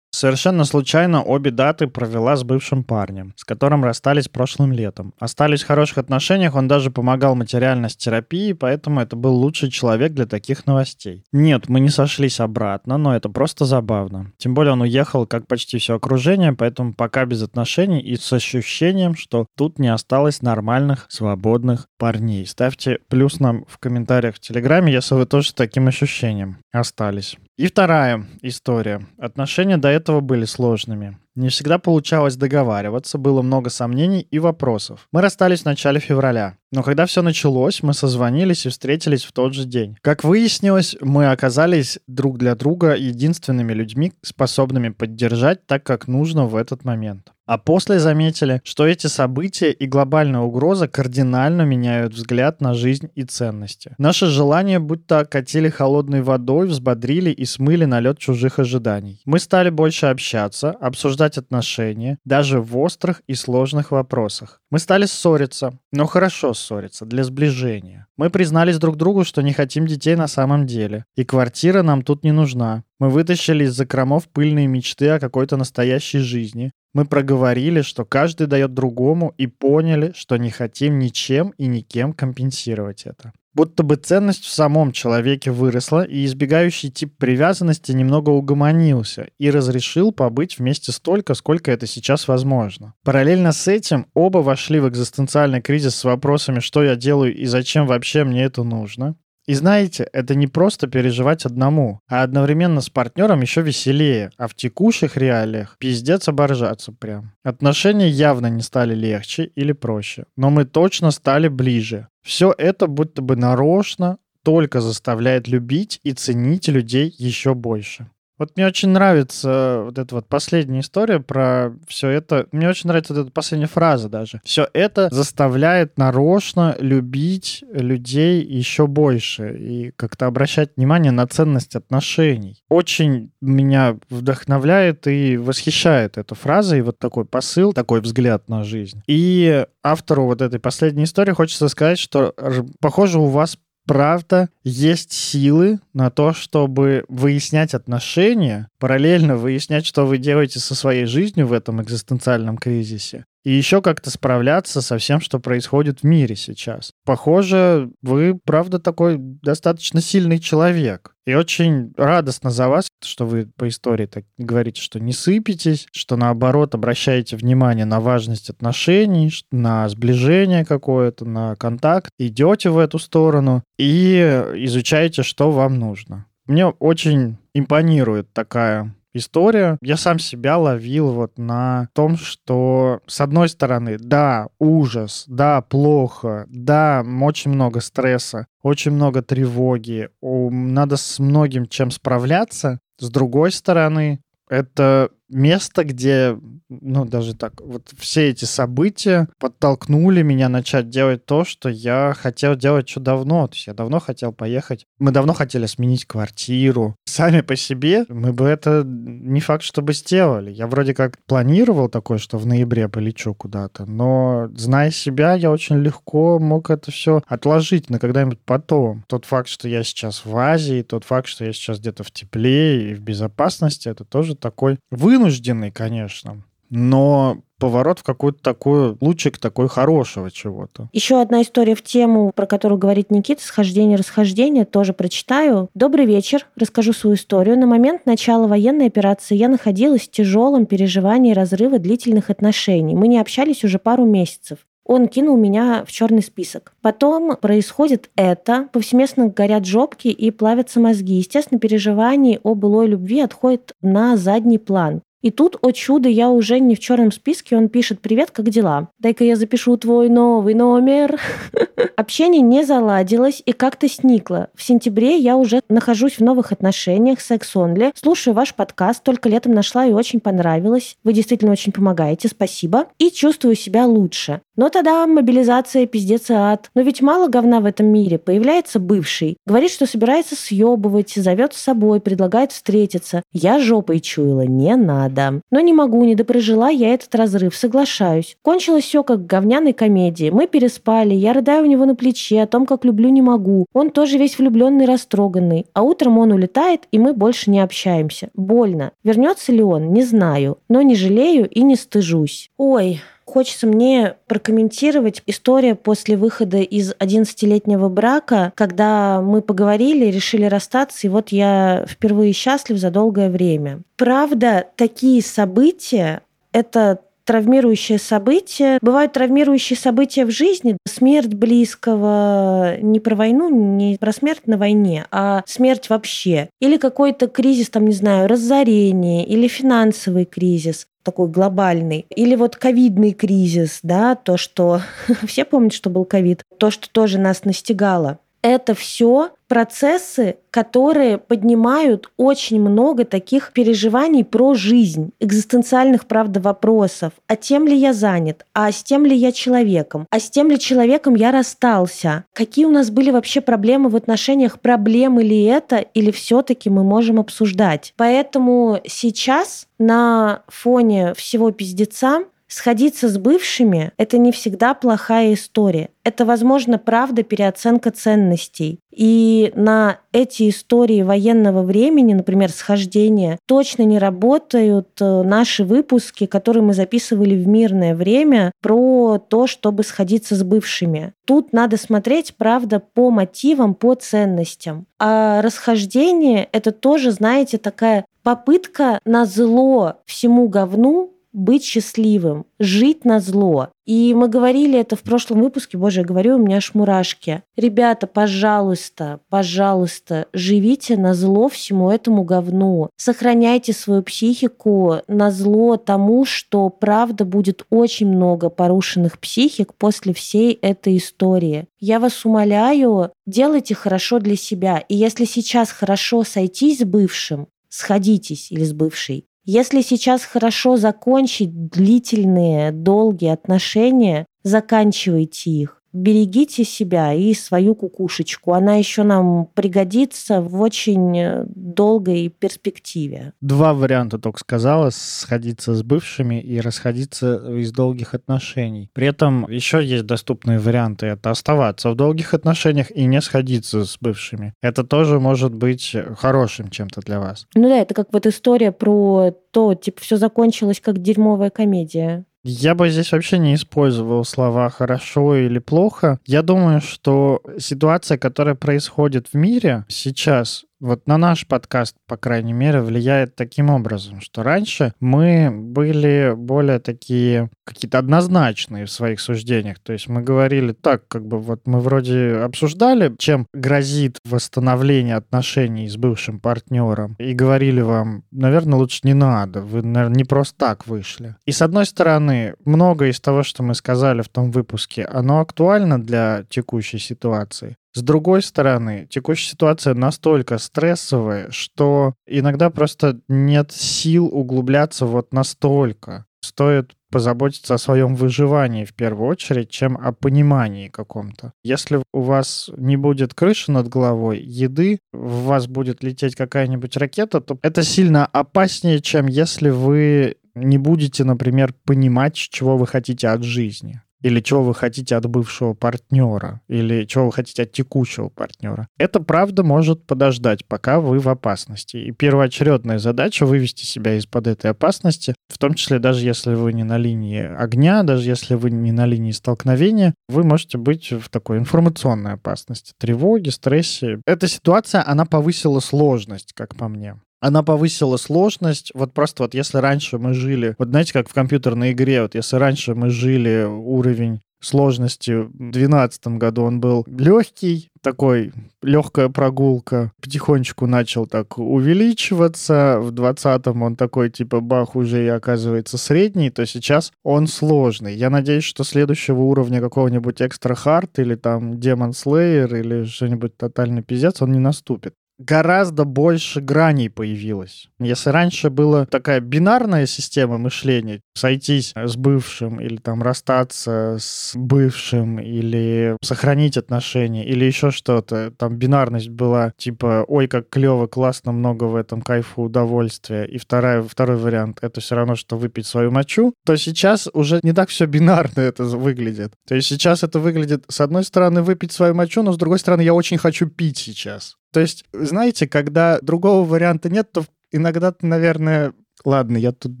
[0.20, 5.14] Совершенно случайно обе даты провела с бывшим парнем, с которым расстались прошлым летом.
[5.18, 10.12] Остались в хороших отношениях, он даже помогал материально с терапией, поэтому это был лучший человек
[10.12, 11.24] для таких новостей.
[11.32, 14.30] Нет, мы не сошлись обратно, но это просто забавно.
[14.36, 19.16] Тем более он уехал, как почти все окружение, поэтому пока без отношений и с ощущением,
[19.16, 22.46] что тут не осталось нормальных, свободных парней.
[22.46, 27.36] Ставьте плюс нам в комментариях в Телеграме, если вы тоже с таким ощущением остались.
[27.56, 29.06] И вторая история.
[29.18, 31.18] Отношения до этого были сложными.
[31.36, 35.06] Не всегда получалось договариваться, было много сомнений и вопросов.
[35.12, 36.56] Мы расстались в начале февраля.
[36.72, 39.96] Но когда все началось, мы созвонились и встретились в тот же день.
[40.02, 46.56] Как выяснилось, мы оказались друг для друга единственными людьми, способными поддержать так, как нужно в
[46.56, 47.32] этот момент.
[47.50, 53.24] А после заметили, что эти события и глобальная угроза кардинально меняют взгляд на жизнь и
[53.24, 53.96] ценности.
[53.98, 59.20] Наши желания будто окатили холодной водой, взбодрили и смыли налет чужих ожиданий.
[59.24, 64.60] Мы стали больше общаться, обсуждать отношения, даже в острых и сложных вопросах.
[64.70, 68.06] Мы стали ссориться, но хорошо ссориться, для сближения.
[68.16, 71.04] Мы признались друг другу, что не хотим детей на самом деле.
[71.16, 72.84] И квартира нам тут не нужна.
[73.00, 76.70] Мы вытащили из закромов пыльные мечты о какой-то настоящей жизни.
[76.92, 83.04] Мы проговорили, что каждый дает другому, и поняли, что не хотим ничем и никем компенсировать
[83.06, 83.32] это.
[83.52, 90.12] Будто бы ценность в самом человеке выросла, и избегающий тип привязанности немного угомонился и разрешил
[90.12, 92.94] побыть вместе столько, сколько это сейчас возможно.
[93.04, 97.86] Параллельно с этим оба вошли в экзистенциальный кризис с вопросами, что я делаю и зачем
[97.86, 99.16] вообще мне это нужно.
[99.50, 104.54] И знаете, это не просто переживать одному, а одновременно с партнером еще веселее, а в
[104.54, 107.32] текущих реалиях пиздец оборжаться прям.
[107.42, 112.06] Отношения явно не стали легче или проще, но мы точно стали ближе.
[112.22, 118.08] Все это будто бы нарочно только заставляет любить и ценить людей еще больше.
[118.40, 122.46] Вот мне очень нравится вот эта вот последняя история про все это.
[122.52, 124.40] Мне очень нравится вот эта последняя фраза даже.
[124.44, 132.56] Все это заставляет нарочно любить людей еще больше и как-то обращать внимание на ценность отношений.
[132.70, 139.02] Очень меня вдохновляет и восхищает эта фраза и вот такой посыл, такой взгляд на жизнь.
[139.06, 142.34] И автору вот этой последней истории хочется сказать, что,
[142.80, 150.18] похоже, у вас правда есть силы на то, чтобы выяснять отношения, параллельно выяснять, что вы
[150.18, 155.38] делаете со своей жизнью в этом экзистенциальном кризисе, и еще как-то справляться со всем, что
[155.38, 156.92] происходит в мире сейчас.
[157.04, 161.14] Похоже, вы, правда, такой достаточно сильный человек.
[161.26, 166.16] И очень радостно за вас, что вы по истории так говорите, что не сыпетесь, что
[166.16, 173.62] наоборот обращаете внимание на важность отношений, на сближение какое-то, на контакт, идете в эту сторону
[173.78, 174.16] и
[174.56, 176.26] изучаете, что вам нужно.
[176.46, 179.78] Мне очень импонирует такая история.
[179.82, 186.46] Я сам себя ловил вот на том, что с одной стороны, да, ужас, да, плохо,
[186.48, 192.80] да, очень много стресса, очень много тревоги, надо с многим чем справляться.
[192.98, 196.36] С другой стороны, это место, где,
[196.70, 202.56] ну, даже так, вот все эти события подтолкнули меня начать делать то, что я хотел
[202.56, 203.46] делать еще давно.
[203.46, 204.86] То есть я давно хотел поехать.
[204.98, 206.96] Мы давно хотели сменить квартиру.
[207.04, 210.50] Сами по себе мы бы это не факт, чтобы сделали.
[210.50, 215.76] Я вроде как планировал такое, что в ноябре полечу куда-то, но, зная себя, я очень
[215.76, 219.04] легко мог это все отложить на когда-нибудь потом.
[219.06, 222.90] Тот факт, что я сейчас в Азии, тот факт, что я сейчас где-то в тепле
[222.90, 229.38] и в безопасности, это тоже такой вы вынужденный, конечно, но поворот в какой-то такой лучик
[229.38, 230.88] такой хорошего чего-то.
[230.92, 235.68] Еще одна история в тему, про которую говорит Никита, схождение, расхождение, тоже прочитаю.
[235.74, 237.58] Добрый вечер, расскажу свою историю.
[237.58, 242.94] На момент начала военной операции я находилась в тяжелом переживании разрыва длительных отношений.
[242.94, 244.58] Мы не общались уже пару месяцев
[244.90, 246.72] он кинул меня в черный список.
[246.82, 251.14] Потом происходит это, повсеместно горят жопки и плавятся мозги.
[251.14, 255.02] Естественно, переживания о былой любви отходят на задний план.
[255.22, 258.88] И тут, о чудо, я уже не в черном списке, он пишет «Привет, как дела?
[258.98, 261.20] Дай-ка я запишу твой новый номер».
[261.96, 264.48] Общение не заладилось и как-то сникло.
[264.54, 267.92] В сентябре я уже нахожусь в новых отношениях, секс-онли.
[267.94, 270.96] Слушаю ваш подкаст, только летом нашла и очень понравилось.
[271.04, 272.86] Вы действительно очень помогаете, спасибо.
[272.98, 274.40] И чувствую себя лучше.
[274.56, 276.70] Но тогда мобилизация, пиздец и ад.
[276.74, 278.18] Но ведь мало говна в этом мире.
[278.18, 279.36] Появляется бывший.
[279.46, 283.22] Говорит, что собирается съебывать, зовет с собой, предлагает встретиться.
[283.32, 285.09] Я жопой чуяла, не надо.
[285.50, 288.36] Но не могу, не допрожила я этот разрыв, соглашаюсь.
[288.42, 290.30] Кончилось все как говняной комедии.
[290.30, 293.66] Мы переспали, я рыдаю у него на плече о том, как люблю не могу.
[293.72, 295.66] Он тоже весь влюбленный, растроганный.
[295.74, 298.30] А утром он улетает, и мы больше не общаемся.
[298.34, 298.92] Больно.
[299.04, 299.92] Вернется ли он?
[299.92, 300.58] Не знаю.
[300.68, 302.50] Но не жалею и не стыжусь.
[302.56, 311.06] Ой, Хочется мне прокомментировать историю после выхода из 11-летнего брака, когда мы поговорили, решили расстаться,
[311.06, 313.82] и вот я впервые счастлив за долгое время.
[313.96, 318.78] Правда, такие события— это травмирующее событие.
[318.82, 320.76] Бывают травмирующие события в жизни.
[320.84, 326.48] Смерть близкого не про войну, не про смерть на войне, а смерть вообще.
[326.60, 332.06] Или какой-то кризис, там, не знаю, разорение, или финансовый кризис такой глобальный.
[332.14, 334.80] Или вот ковидный кризис, да, то, что
[335.26, 338.18] все помнят, что был ковид, то, что тоже нас настигало.
[338.42, 347.14] Это все процессы, которые поднимают очень много таких переживаний про жизнь, экзистенциальных, правда, вопросов.
[347.26, 348.46] А тем ли я занят?
[348.54, 350.06] А с тем ли я человеком?
[350.08, 352.26] А с тем ли человеком я расстался?
[352.32, 354.60] Какие у нас были вообще проблемы в отношениях?
[354.60, 355.78] Проблемы ли это?
[355.78, 357.92] Или все-таки мы можем обсуждать?
[357.96, 362.20] Поэтому сейчас на фоне всего пиздеца
[362.52, 365.90] Сходиться с бывшими– это не всегда плохая история.
[366.02, 368.80] Это, возможно, правда переоценка ценностей.
[368.90, 376.64] И на эти истории военного времени, например, схождения, точно не работают э, наши выпуски, которые
[376.64, 381.12] мы записывали в мирное время про то, чтобы сходиться с бывшими.
[381.24, 384.86] Тут надо смотреть, правда, по мотивам, по ценностям.
[384.98, 393.20] А расхождение– это тоже, знаете, такая попытка на зло всему говну быть счастливым, жить на
[393.20, 393.68] зло.
[393.86, 397.42] И мы говорили это в прошлом выпуске, боже, я говорю, у меня аж мурашки.
[397.56, 402.90] Ребята, пожалуйста, пожалуйста, живите на зло всему этому говну.
[402.96, 410.52] Сохраняйте свою психику на зло тому, что правда будет очень много порушенных психик после всей
[410.52, 411.66] этой истории.
[411.78, 414.78] Я вас умоляю, делайте хорошо для себя.
[414.88, 419.24] И если сейчас хорошо сойтись с бывшим, сходитесь или с бывшей.
[419.52, 428.52] Если сейчас хорошо закончить длительные, долгие отношения, заканчивайте их берегите себя и свою кукушечку.
[428.52, 433.32] Она еще нам пригодится в очень э, долгой перспективе.
[433.40, 434.90] Два варианта только сказала.
[434.90, 438.90] Сходиться с бывшими и расходиться из долгих отношений.
[438.92, 441.06] При этом еще есть доступные варианты.
[441.06, 444.54] Это оставаться в долгих отношениях и не сходиться с бывшими.
[444.62, 447.46] Это тоже может быть хорошим чем-то для вас.
[447.54, 452.24] Ну да, это как вот история про то, типа, все закончилось как дерьмовая комедия.
[452.42, 456.18] Я бы здесь вообще не использовал слова «хорошо» или «плохо».
[456.24, 462.52] Я думаю, что ситуация, которая происходит в мире сейчас, вот на наш подкаст, по крайней
[462.52, 469.78] мере, влияет таким образом, что раньше мы были более такие какие-то однозначные в своих суждениях.
[469.78, 475.88] То есть мы говорили так, как бы вот мы вроде обсуждали, чем грозит восстановление отношений
[475.88, 480.86] с бывшим партнером, и говорили вам, наверное, лучше не надо, вы, наверное, не просто так
[480.86, 481.36] вышли.
[481.46, 486.02] И с одной стороны, многое из того, что мы сказали в том выпуске, оно актуально
[486.02, 487.76] для текущей ситуации.
[487.92, 496.26] С другой стороны, текущая ситуация настолько стрессовая, что иногда просто нет сил углубляться вот настолько.
[496.42, 501.52] Стоит позаботиться о своем выживании в первую очередь, чем о понимании каком-то.
[501.64, 507.40] Если у вас не будет крыши над головой, еды, в вас будет лететь какая-нибудь ракета,
[507.40, 513.42] то это сильно опаснее, чем если вы не будете, например, понимать, чего вы хотите от
[513.42, 518.88] жизни или чего вы хотите от бывшего партнера, или чего вы хотите от текущего партнера.
[518.98, 521.96] Это правда может подождать, пока вы в опасности.
[521.96, 526.84] И первоочередная задача вывести себя из-под этой опасности, в том числе даже если вы не
[526.84, 531.58] на линии огня, даже если вы не на линии столкновения, вы можете быть в такой
[531.58, 534.20] информационной опасности, тревоге, стрессе.
[534.26, 538.92] Эта ситуация, она повысила сложность, как по мне она повысила сложность.
[538.94, 542.56] Вот просто вот если раньше мы жили, вот знаете, как в компьютерной игре, вот если
[542.56, 550.12] раньше мы жили уровень сложности в 2012 году он был легкий, такой легкая прогулка.
[550.20, 552.98] Потихонечку начал так увеличиваться.
[553.00, 558.14] В 20-м он такой типа бах уже и оказывается средний, то сейчас он сложный.
[558.14, 564.02] Я надеюсь, что следующего уровня какого-нибудь экстра хард или там Demon Slayer или что-нибудь тотальный
[564.02, 567.88] пиздец он не наступит гораздо больше граней появилось.
[567.98, 575.40] Если раньше была такая бинарная система мышления, сойтись с бывшим или там расстаться с бывшим
[575.40, 581.84] или сохранить отношения или еще что-то, там бинарность была типа ой, как клево, классно, много
[581.84, 583.44] в этом кайфу, удовольствия.
[583.44, 587.72] И вторая, второй вариант— это все равно, что выпить свою мочу, то сейчас уже не
[587.72, 589.54] так все бинарно это выглядит.
[589.66, 593.02] То есть сейчас это выглядит, с одной стороны, выпить свою мочу, но с другой стороны,
[593.02, 594.56] я очень хочу пить сейчас.
[594.72, 598.92] То есть, знаете, когда другого варианта нет, то иногда наверное,
[599.24, 600.00] Ладно, я тут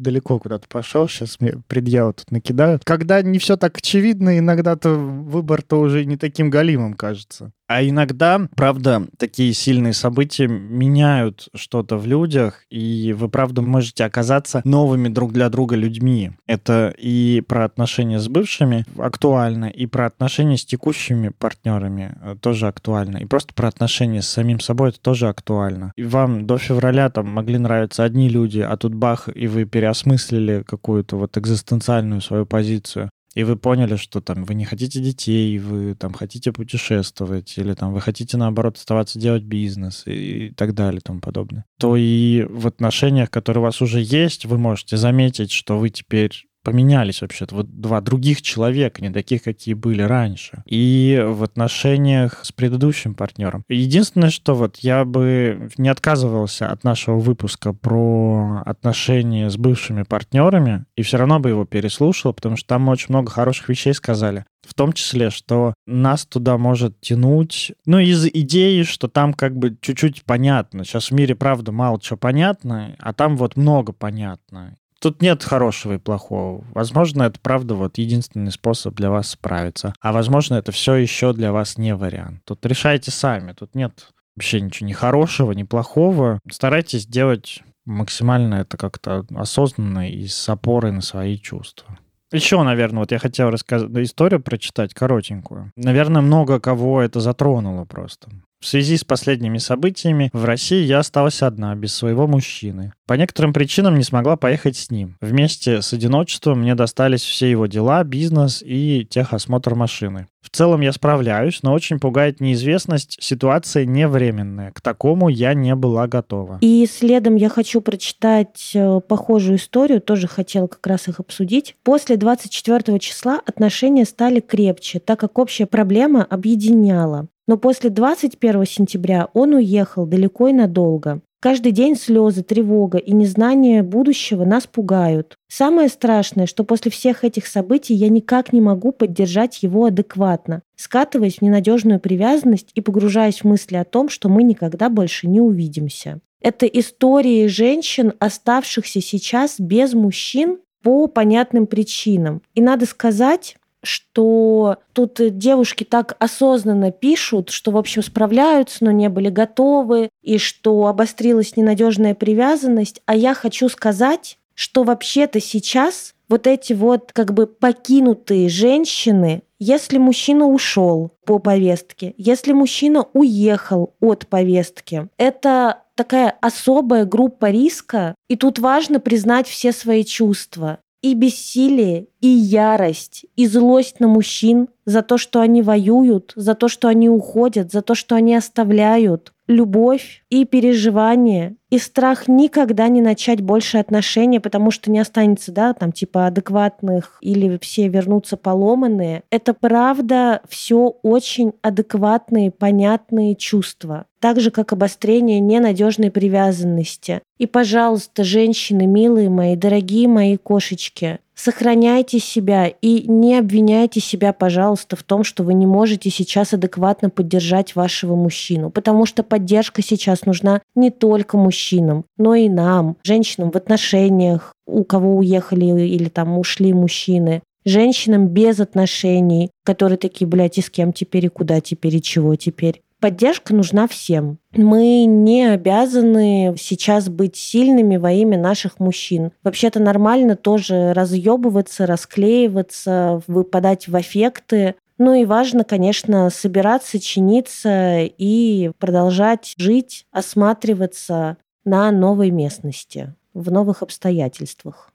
[0.00, 2.84] далеко куда-то пошел, сейчас мне предъяву тут накидают.
[2.84, 7.52] Когда не все так очевидно, иногда-то выбор-то уже не таким галимым кажется.
[7.70, 14.60] А иногда, правда, такие сильные события меняют что-то в людях, и вы, правда, можете оказаться
[14.64, 16.32] новыми друг для друга людьми.
[16.48, 22.66] Это и про отношения с бывшими актуально, и про отношения с текущими партнерами э, тоже
[22.66, 25.92] актуально, и просто про отношения с самим собой это тоже актуально.
[25.94, 30.64] И вам до февраля там могли нравиться одни люди, а тут бах, и вы переосмыслили
[30.66, 35.94] какую-то вот экзистенциальную свою позицию и вы поняли, что там вы не хотите детей, вы
[35.94, 40.98] там хотите путешествовать, или там вы хотите, наоборот, оставаться делать бизнес и, и так далее
[40.98, 45.52] и тому подобное, то и в отношениях, которые у вас уже есть, вы можете заметить,
[45.52, 47.54] что вы теперь поменялись вообще-то.
[47.54, 50.62] Вот два других человека, не таких, какие были раньше.
[50.66, 53.64] И в отношениях с предыдущим партнером.
[53.68, 60.84] Единственное, что вот я бы не отказывался от нашего выпуска про отношения с бывшими партнерами,
[60.96, 64.44] и все равно бы его переслушал, потому что там очень много хороших вещей сказали.
[64.66, 69.76] В том числе, что нас туда может тянуть, ну, из идеи, что там как бы
[69.80, 70.84] чуть-чуть понятно.
[70.84, 74.76] Сейчас в мире, правда, мало чего понятно, а там вот много понятно.
[75.00, 76.64] Тут нет хорошего и плохого.
[76.74, 79.94] Возможно, это правда вот единственный способ для вас справиться.
[80.00, 82.42] А возможно, это все еще для вас не вариант.
[82.44, 83.52] Тут решайте сами.
[83.52, 86.38] Тут нет вообще ничего ни хорошего, ни плохого.
[86.50, 91.98] Старайтесь делать максимально это как-то осознанно и с опорой на свои чувства.
[92.32, 95.72] Еще, наверное, вот я хотел рассказать историю прочитать коротенькую.
[95.76, 98.30] Наверное, много кого это затронуло просто.
[98.60, 102.92] В связи с последними событиями в России я осталась одна, без своего мужчины.
[103.06, 105.16] По некоторым причинам не смогла поехать с ним.
[105.22, 110.26] Вместе с одиночеством мне достались все его дела, бизнес и техосмотр машины.
[110.42, 113.16] В целом я справляюсь, но очень пугает неизвестность.
[113.18, 114.72] Ситуация не временная.
[114.72, 116.58] К такому я не была готова.
[116.60, 121.76] И следом я хочу прочитать э, похожую историю, тоже хотела как раз их обсудить.
[121.82, 127.28] После 24 числа отношения стали крепче, так как общая проблема объединяла.
[127.50, 131.20] Но после 21 сентября он уехал далеко и надолго.
[131.40, 135.36] Каждый день слезы, тревога и незнание будущего нас пугают.
[135.48, 141.38] Самое страшное, что после всех этих событий я никак не могу поддержать его адекватно, скатываясь
[141.38, 146.20] в ненадежную привязанность и погружаясь в мысли о том, что мы никогда больше не увидимся.
[146.40, 152.42] Это истории женщин, оставшихся сейчас без мужчин по понятным причинам.
[152.54, 159.08] И надо сказать, что тут девушки так осознанно пишут, что, в общем, справляются, но не
[159.08, 163.02] были готовы, и что обострилась ненадежная привязанность.
[163.06, 169.98] А я хочу сказать, что вообще-то сейчас вот эти вот как бы покинутые женщины, если
[169.98, 178.36] мужчина ушел по повестке, если мужчина уехал от повестки, это такая особая группа риска, и
[178.36, 185.02] тут важно признать все свои чувства и бессилие, и ярость, и злость на мужчин за
[185.02, 190.19] то, что они воюют, за то, что они уходят, за то, что они оставляют, любовь
[190.30, 195.92] и переживание, и страх никогда не начать больше отношения, потому что не останется, да, там
[195.92, 199.24] типа адекватных или все вернутся поломанные.
[199.30, 204.06] Это правда все очень адекватные, понятные чувства.
[204.20, 207.22] Так же, как обострение ненадежной привязанности.
[207.38, 214.94] И, пожалуйста, женщины, милые мои, дорогие мои кошечки, Сохраняйте себя и не обвиняйте себя, пожалуйста,
[214.94, 220.19] в том, что вы не можете сейчас адекватно поддержать вашего мужчину, потому что поддержка сейчас
[220.26, 226.38] нужна не только мужчинам, но и нам, женщинам в отношениях, у кого уехали или там
[226.38, 231.96] ушли мужчины, женщинам без отношений, которые такие, блядь, и с кем теперь, и куда теперь,
[231.96, 232.82] и чего теперь.
[233.00, 234.38] Поддержка нужна всем.
[234.52, 239.32] Мы не обязаны сейчас быть сильными во имя наших мужчин.
[239.42, 244.74] Вообще-то нормально тоже разъебываться, расклеиваться, выпадать в эффекты.
[245.00, 253.80] Ну и важно, конечно, собираться, чиниться и продолжать жить, осматриваться на новой местности, в новых
[253.82, 254.92] обстоятельствах.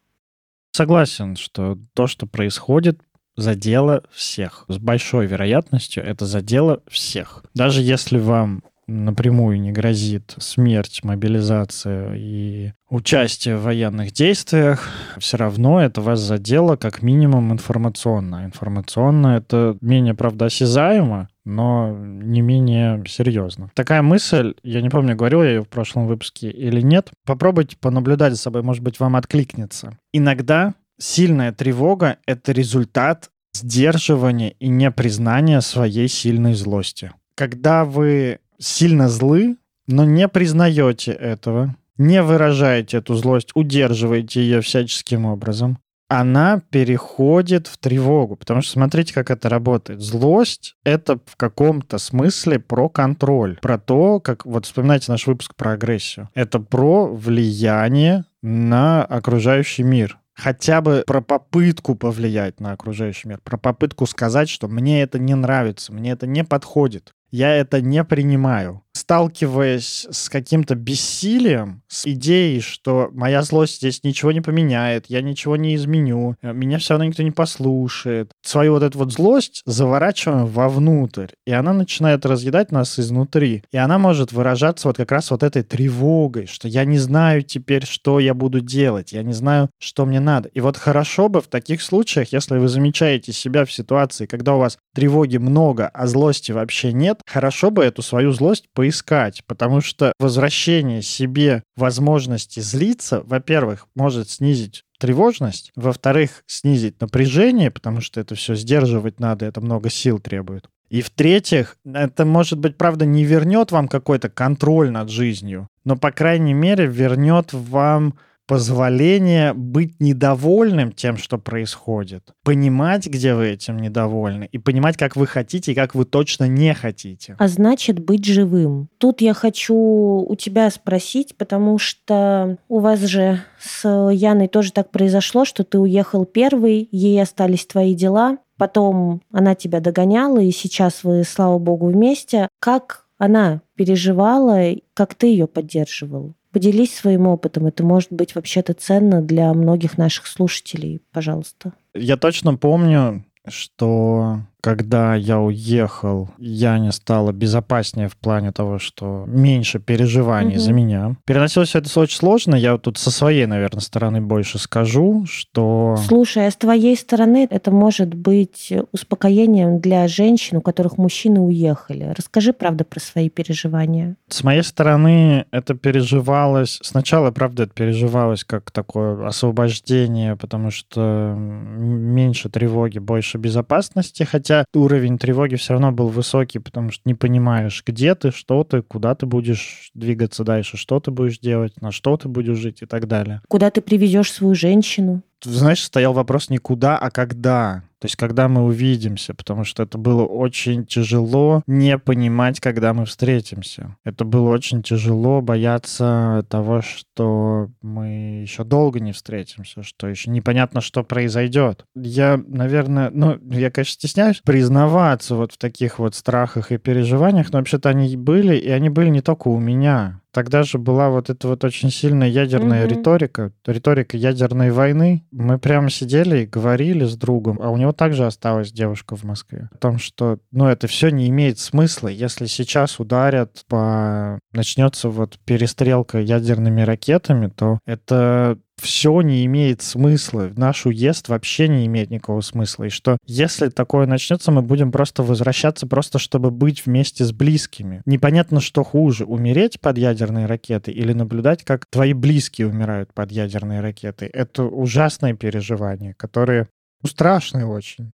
[0.73, 2.99] Согласен, что то, что происходит,
[3.35, 4.65] задело всех.
[4.67, 7.43] С большой вероятностью это задело всех.
[7.55, 15.81] Даже если вам напрямую не грозит смерть, мобилизация и участие в военных действиях, все равно
[15.81, 18.45] это вас задело как минимум информационно.
[18.45, 23.71] Информационно это менее, правда, осязаемо, но не менее серьезно.
[23.73, 28.33] Такая мысль, я не помню, говорил я ее в прошлом выпуске или нет, попробуйте понаблюдать
[28.33, 29.97] за собой, может быть, вам откликнется.
[30.13, 37.11] Иногда Сильная тревога— это результат сдерживания и непризнания своей сильной злости.
[37.35, 45.25] Когда вы сильно злы, но не признаете этого, не выражаете эту злость, удерживаете ее всяческим
[45.25, 48.35] образом, она переходит в тревогу.
[48.35, 50.01] Потому что смотрите, как это работает.
[50.01, 53.57] Злость— это в каком-то смысле про контроль.
[53.61, 54.45] Про то, как...
[54.45, 56.29] Вот вспоминайте наш выпуск про агрессию.
[56.35, 63.57] Это про влияние на окружающий мир хотя бы про попытку повлиять на окружающий мир, про
[63.57, 68.84] попытку сказать, что мне это не нравится, мне это не подходит, я это не принимаю
[68.95, 75.57] сталкиваясь с каким-то бессилием, с идеей, что моя злость здесь ничего не поменяет, я ничего
[75.57, 80.45] не изменю, э, меня все равно никто не послушает, свою вот эту вот злость заворачиваем
[80.45, 83.63] вовнутрь, и она начинает разъедать нас изнутри.
[83.71, 87.85] И она может выражаться вот как раз вот этой тревогой, что я не знаю теперь,
[87.85, 90.49] что я буду делать, я не знаю, что мне надо.
[90.49, 94.59] И вот хорошо бы в таких случаях, если вы замечаете себя в ситуации, когда у
[94.59, 99.81] вас тревоги много, а злости вообще нет, хорошо бы эту свою злость поискать искать, потому
[99.81, 108.35] что возвращение себе возможности злиться, во-первых, может снизить тревожность, во-вторых, снизить напряжение, потому что это
[108.35, 110.65] все сдерживать надо, это много сил требует.
[110.89, 116.11] И в-третьих, это, может быть, правда, не вернет вам какой-то контроль над жизнью, но, по
[116.11, 118.15] крайней мере, вернет вам
[118.47, 125.27] позволение быть недовольным тем, что происходит, понимать, где вы этим недовольны, и понимать, как вы
[125.27, 127.35] хотите и как вы точно не хотите.
[127.39, 128.89] А значит, быть живым.
[128.97, 134.91] Тут я хочу у тебя спросить, потому что у вас же с Яной тоже так
[134.91, 141.03] произошло, что ты уехал первый, ей остались твои дела, потом она тебя догоняла, и сейчас
[141.03, 142.47] вы, слава богу, вместе.
[142.59, 146.33] Как она переживала, как ты ее поддерживал?
[146.55, 147.65] Поделись своим опытом.
[147.65, 151.01] Это может быть вообще-то ценно для многих наших слушателей.
[151.11, 151.73] Пожалуйста.
[151.93, 159.25] Я точно помню, что когда я уехал, я не стала безопаснее в плане того, что
[159.27, 160.59] меньше переживаний угу.
[160.59, 161.15] за меня.
[161.23, 162.55] Переносилось это очень сложно.
[162.55, 165.99] Я тут со своей, наверное, стороны больше скажу, что...
[166.07, 172.11] Слушай, а с твоей стороны это может быть успокоением для женщин, у которых мужчины уехали.
[172.17, 174.15] Расскажи, правда, про свои переживания.
[174.29, 176.79] С моей стороны это переживалось...
[176.81, 184.79] Сначала, правда, это переживалось как такое освобождение, потому что меньше тревоги, больше безопасности, хотя хотя
[184.79, 189.15] уровень тревоги все равно был высокий, потому что не понимаешь, где ты, что ты, куда
[189.15, 193.07] ты будешь двигаться дальше, что ты будешь делать, на что ты будешь жить и так
[193.07, 193.41] далее.
[193.47, 195.21] Куда ты привезешь свою женщину?
[195.43, 197.83] Знаешь, стоял вопрос не куда, а когда.
[198.05, 203.05] То есть, когда мы увидимся, потому что это было очень тяжело не понимать, когда мы
[203.05, 203.95] встретимся.
[204.03, 210.81] Это было очень тяжело бояться того, что мы еще долго не встретимся, что еще непонятно,
[210.81, 211.87] что произойдет.
[211.95, 217.57] Я, наверное, ну, я, конечно, стесняюсь признаваться вот в таких вот страхах и переживаниях, но
[217.57, 220.21] вообще-то они были, и они были не только у меня.
[220.35, 222.89] Тогда же была вот эта вот очень сильная ядерная mm-hmm.
[222.89, 225.25] риторика, риторика ядерной войны.
[225.31, 229.69] Мы прямо сидели и говорили с другом, а у него также осталась девушка в Москве,
[229.71, 234.37] о том, что, ну, это все не имеет смысла, если сейчас ударят по...
[234.51, 240.51] начнется вот перестрелка ядерными ракетами, то это все не имеет смысла.
[240.55, 242.85] Наш уезд вообще не имеет никакого смысла.
[242.85, 248.01] И что если такое начнется, мы будем просто возвращаться, просто чтобы быть вместе с близкими.
[248.05, 253.79] Непонятно, что хуже, умереть под ядерной ракетой или наблюдать, как твои близкие умирают под ядерной
[253.79, 254.27] ракетой.
[254.27, 256.67] Это ужасное переживание, которое
[257.01, 258.11] ну, страшное очень.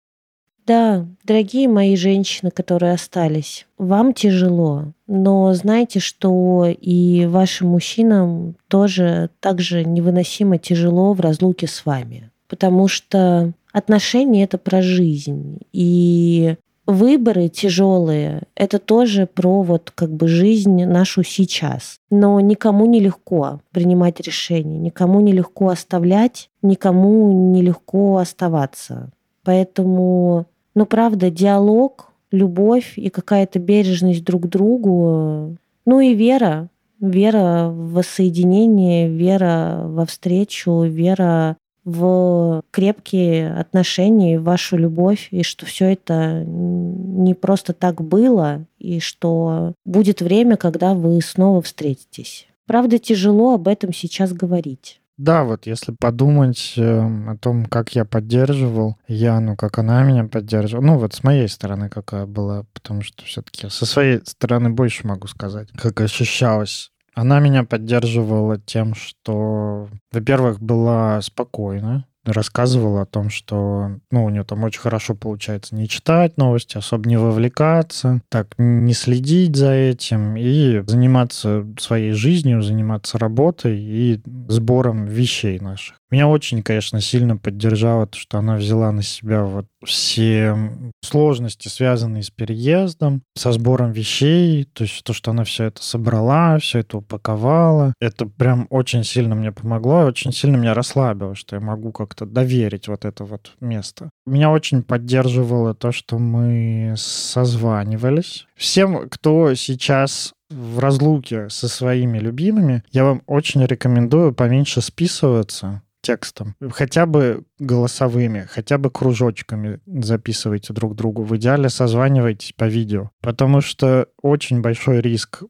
[0.69, 9.31] Да, дорогие мои женщины, которые остались, вам тяжело, но знайте, что и вашим мужчинам тоже
[9.41, 12.31] так же невыносимо тяжело в разлуке с вами.
[12.49, 15.61] Потому что отношения— это про жизнь.
[15.73, 21.99] И выборы тяжелые— это тоже про вот как бы жизнь нашу сейчас.
[22.11, 29.11] Но никому не легко принимать решения, никому не легко оставлять, никому не легко оставаться.
[29.45, 35.57] Поэтому но правда, диалог, любовь и какая-то бережность друг к другу,
[35.87, 36.69] ну и вера,
[37.01, 45.65] вера в воссоединение, вера во встречу, вера в крепкие отношения, в вашу любовь, и что
[45.65, 52.47] все это не просто так было, и что будет время, когда вы снова встретитесь.
[52.67, 55.01] Правда, тяжело об этом сейчас говорить.
[55.19, 60.85] Да, вот если подумать э, о том, как я поддерживал Яну, как она меня поддерживала,
[60.85, 65.27] ну вот с моей стороны какая была, потому что все-таки со своей стороны больше могу
[65.27, 66.93] сказать, как ощущалось.
[67.15, 74.45] Она меня поддерживала тем, что, во-первых, была спокойна, рассказывала о том, что ну, у нее
[74.45, 80.37] там очень хорошо получается не читать новости, особо не вовлекаться, так не следить за этим
[80.37, 85.99] и заниматься своей жизнью, заниматься работой и сбором вещей наших.
[86.11, 90.57] Меня очень, конечно, сильно поддержало то, что она взяла на себя вот все
[91.03, 96.59] сложности, связанные с переездом, со сбором вещей, то есть то, что она все это собрала,
[96.59, 97.93] все это упаковала.
[98.01, 102.89] Это прям очень сильно мне помогло, очень сильно меня расслабило, что я могу как-то доверить
[102.89, 104.11] вот это вот место.
[104.27, 108.47] Меня очень поддерживало то, что мы созванивались.
[108.57, 116.55] Всем, кто сейчас в разлуке со своими любимыми, я вам очень рекомендую поменьше списываться, текстом.
[116.71, 121.23] Хотя бы голосовыми, хотя бы кружочками записывайте друг другу.
[121.23, 123.11] В идеале созванивайтесь по видео.
[123.21, 125.43] Потому что очень большой риск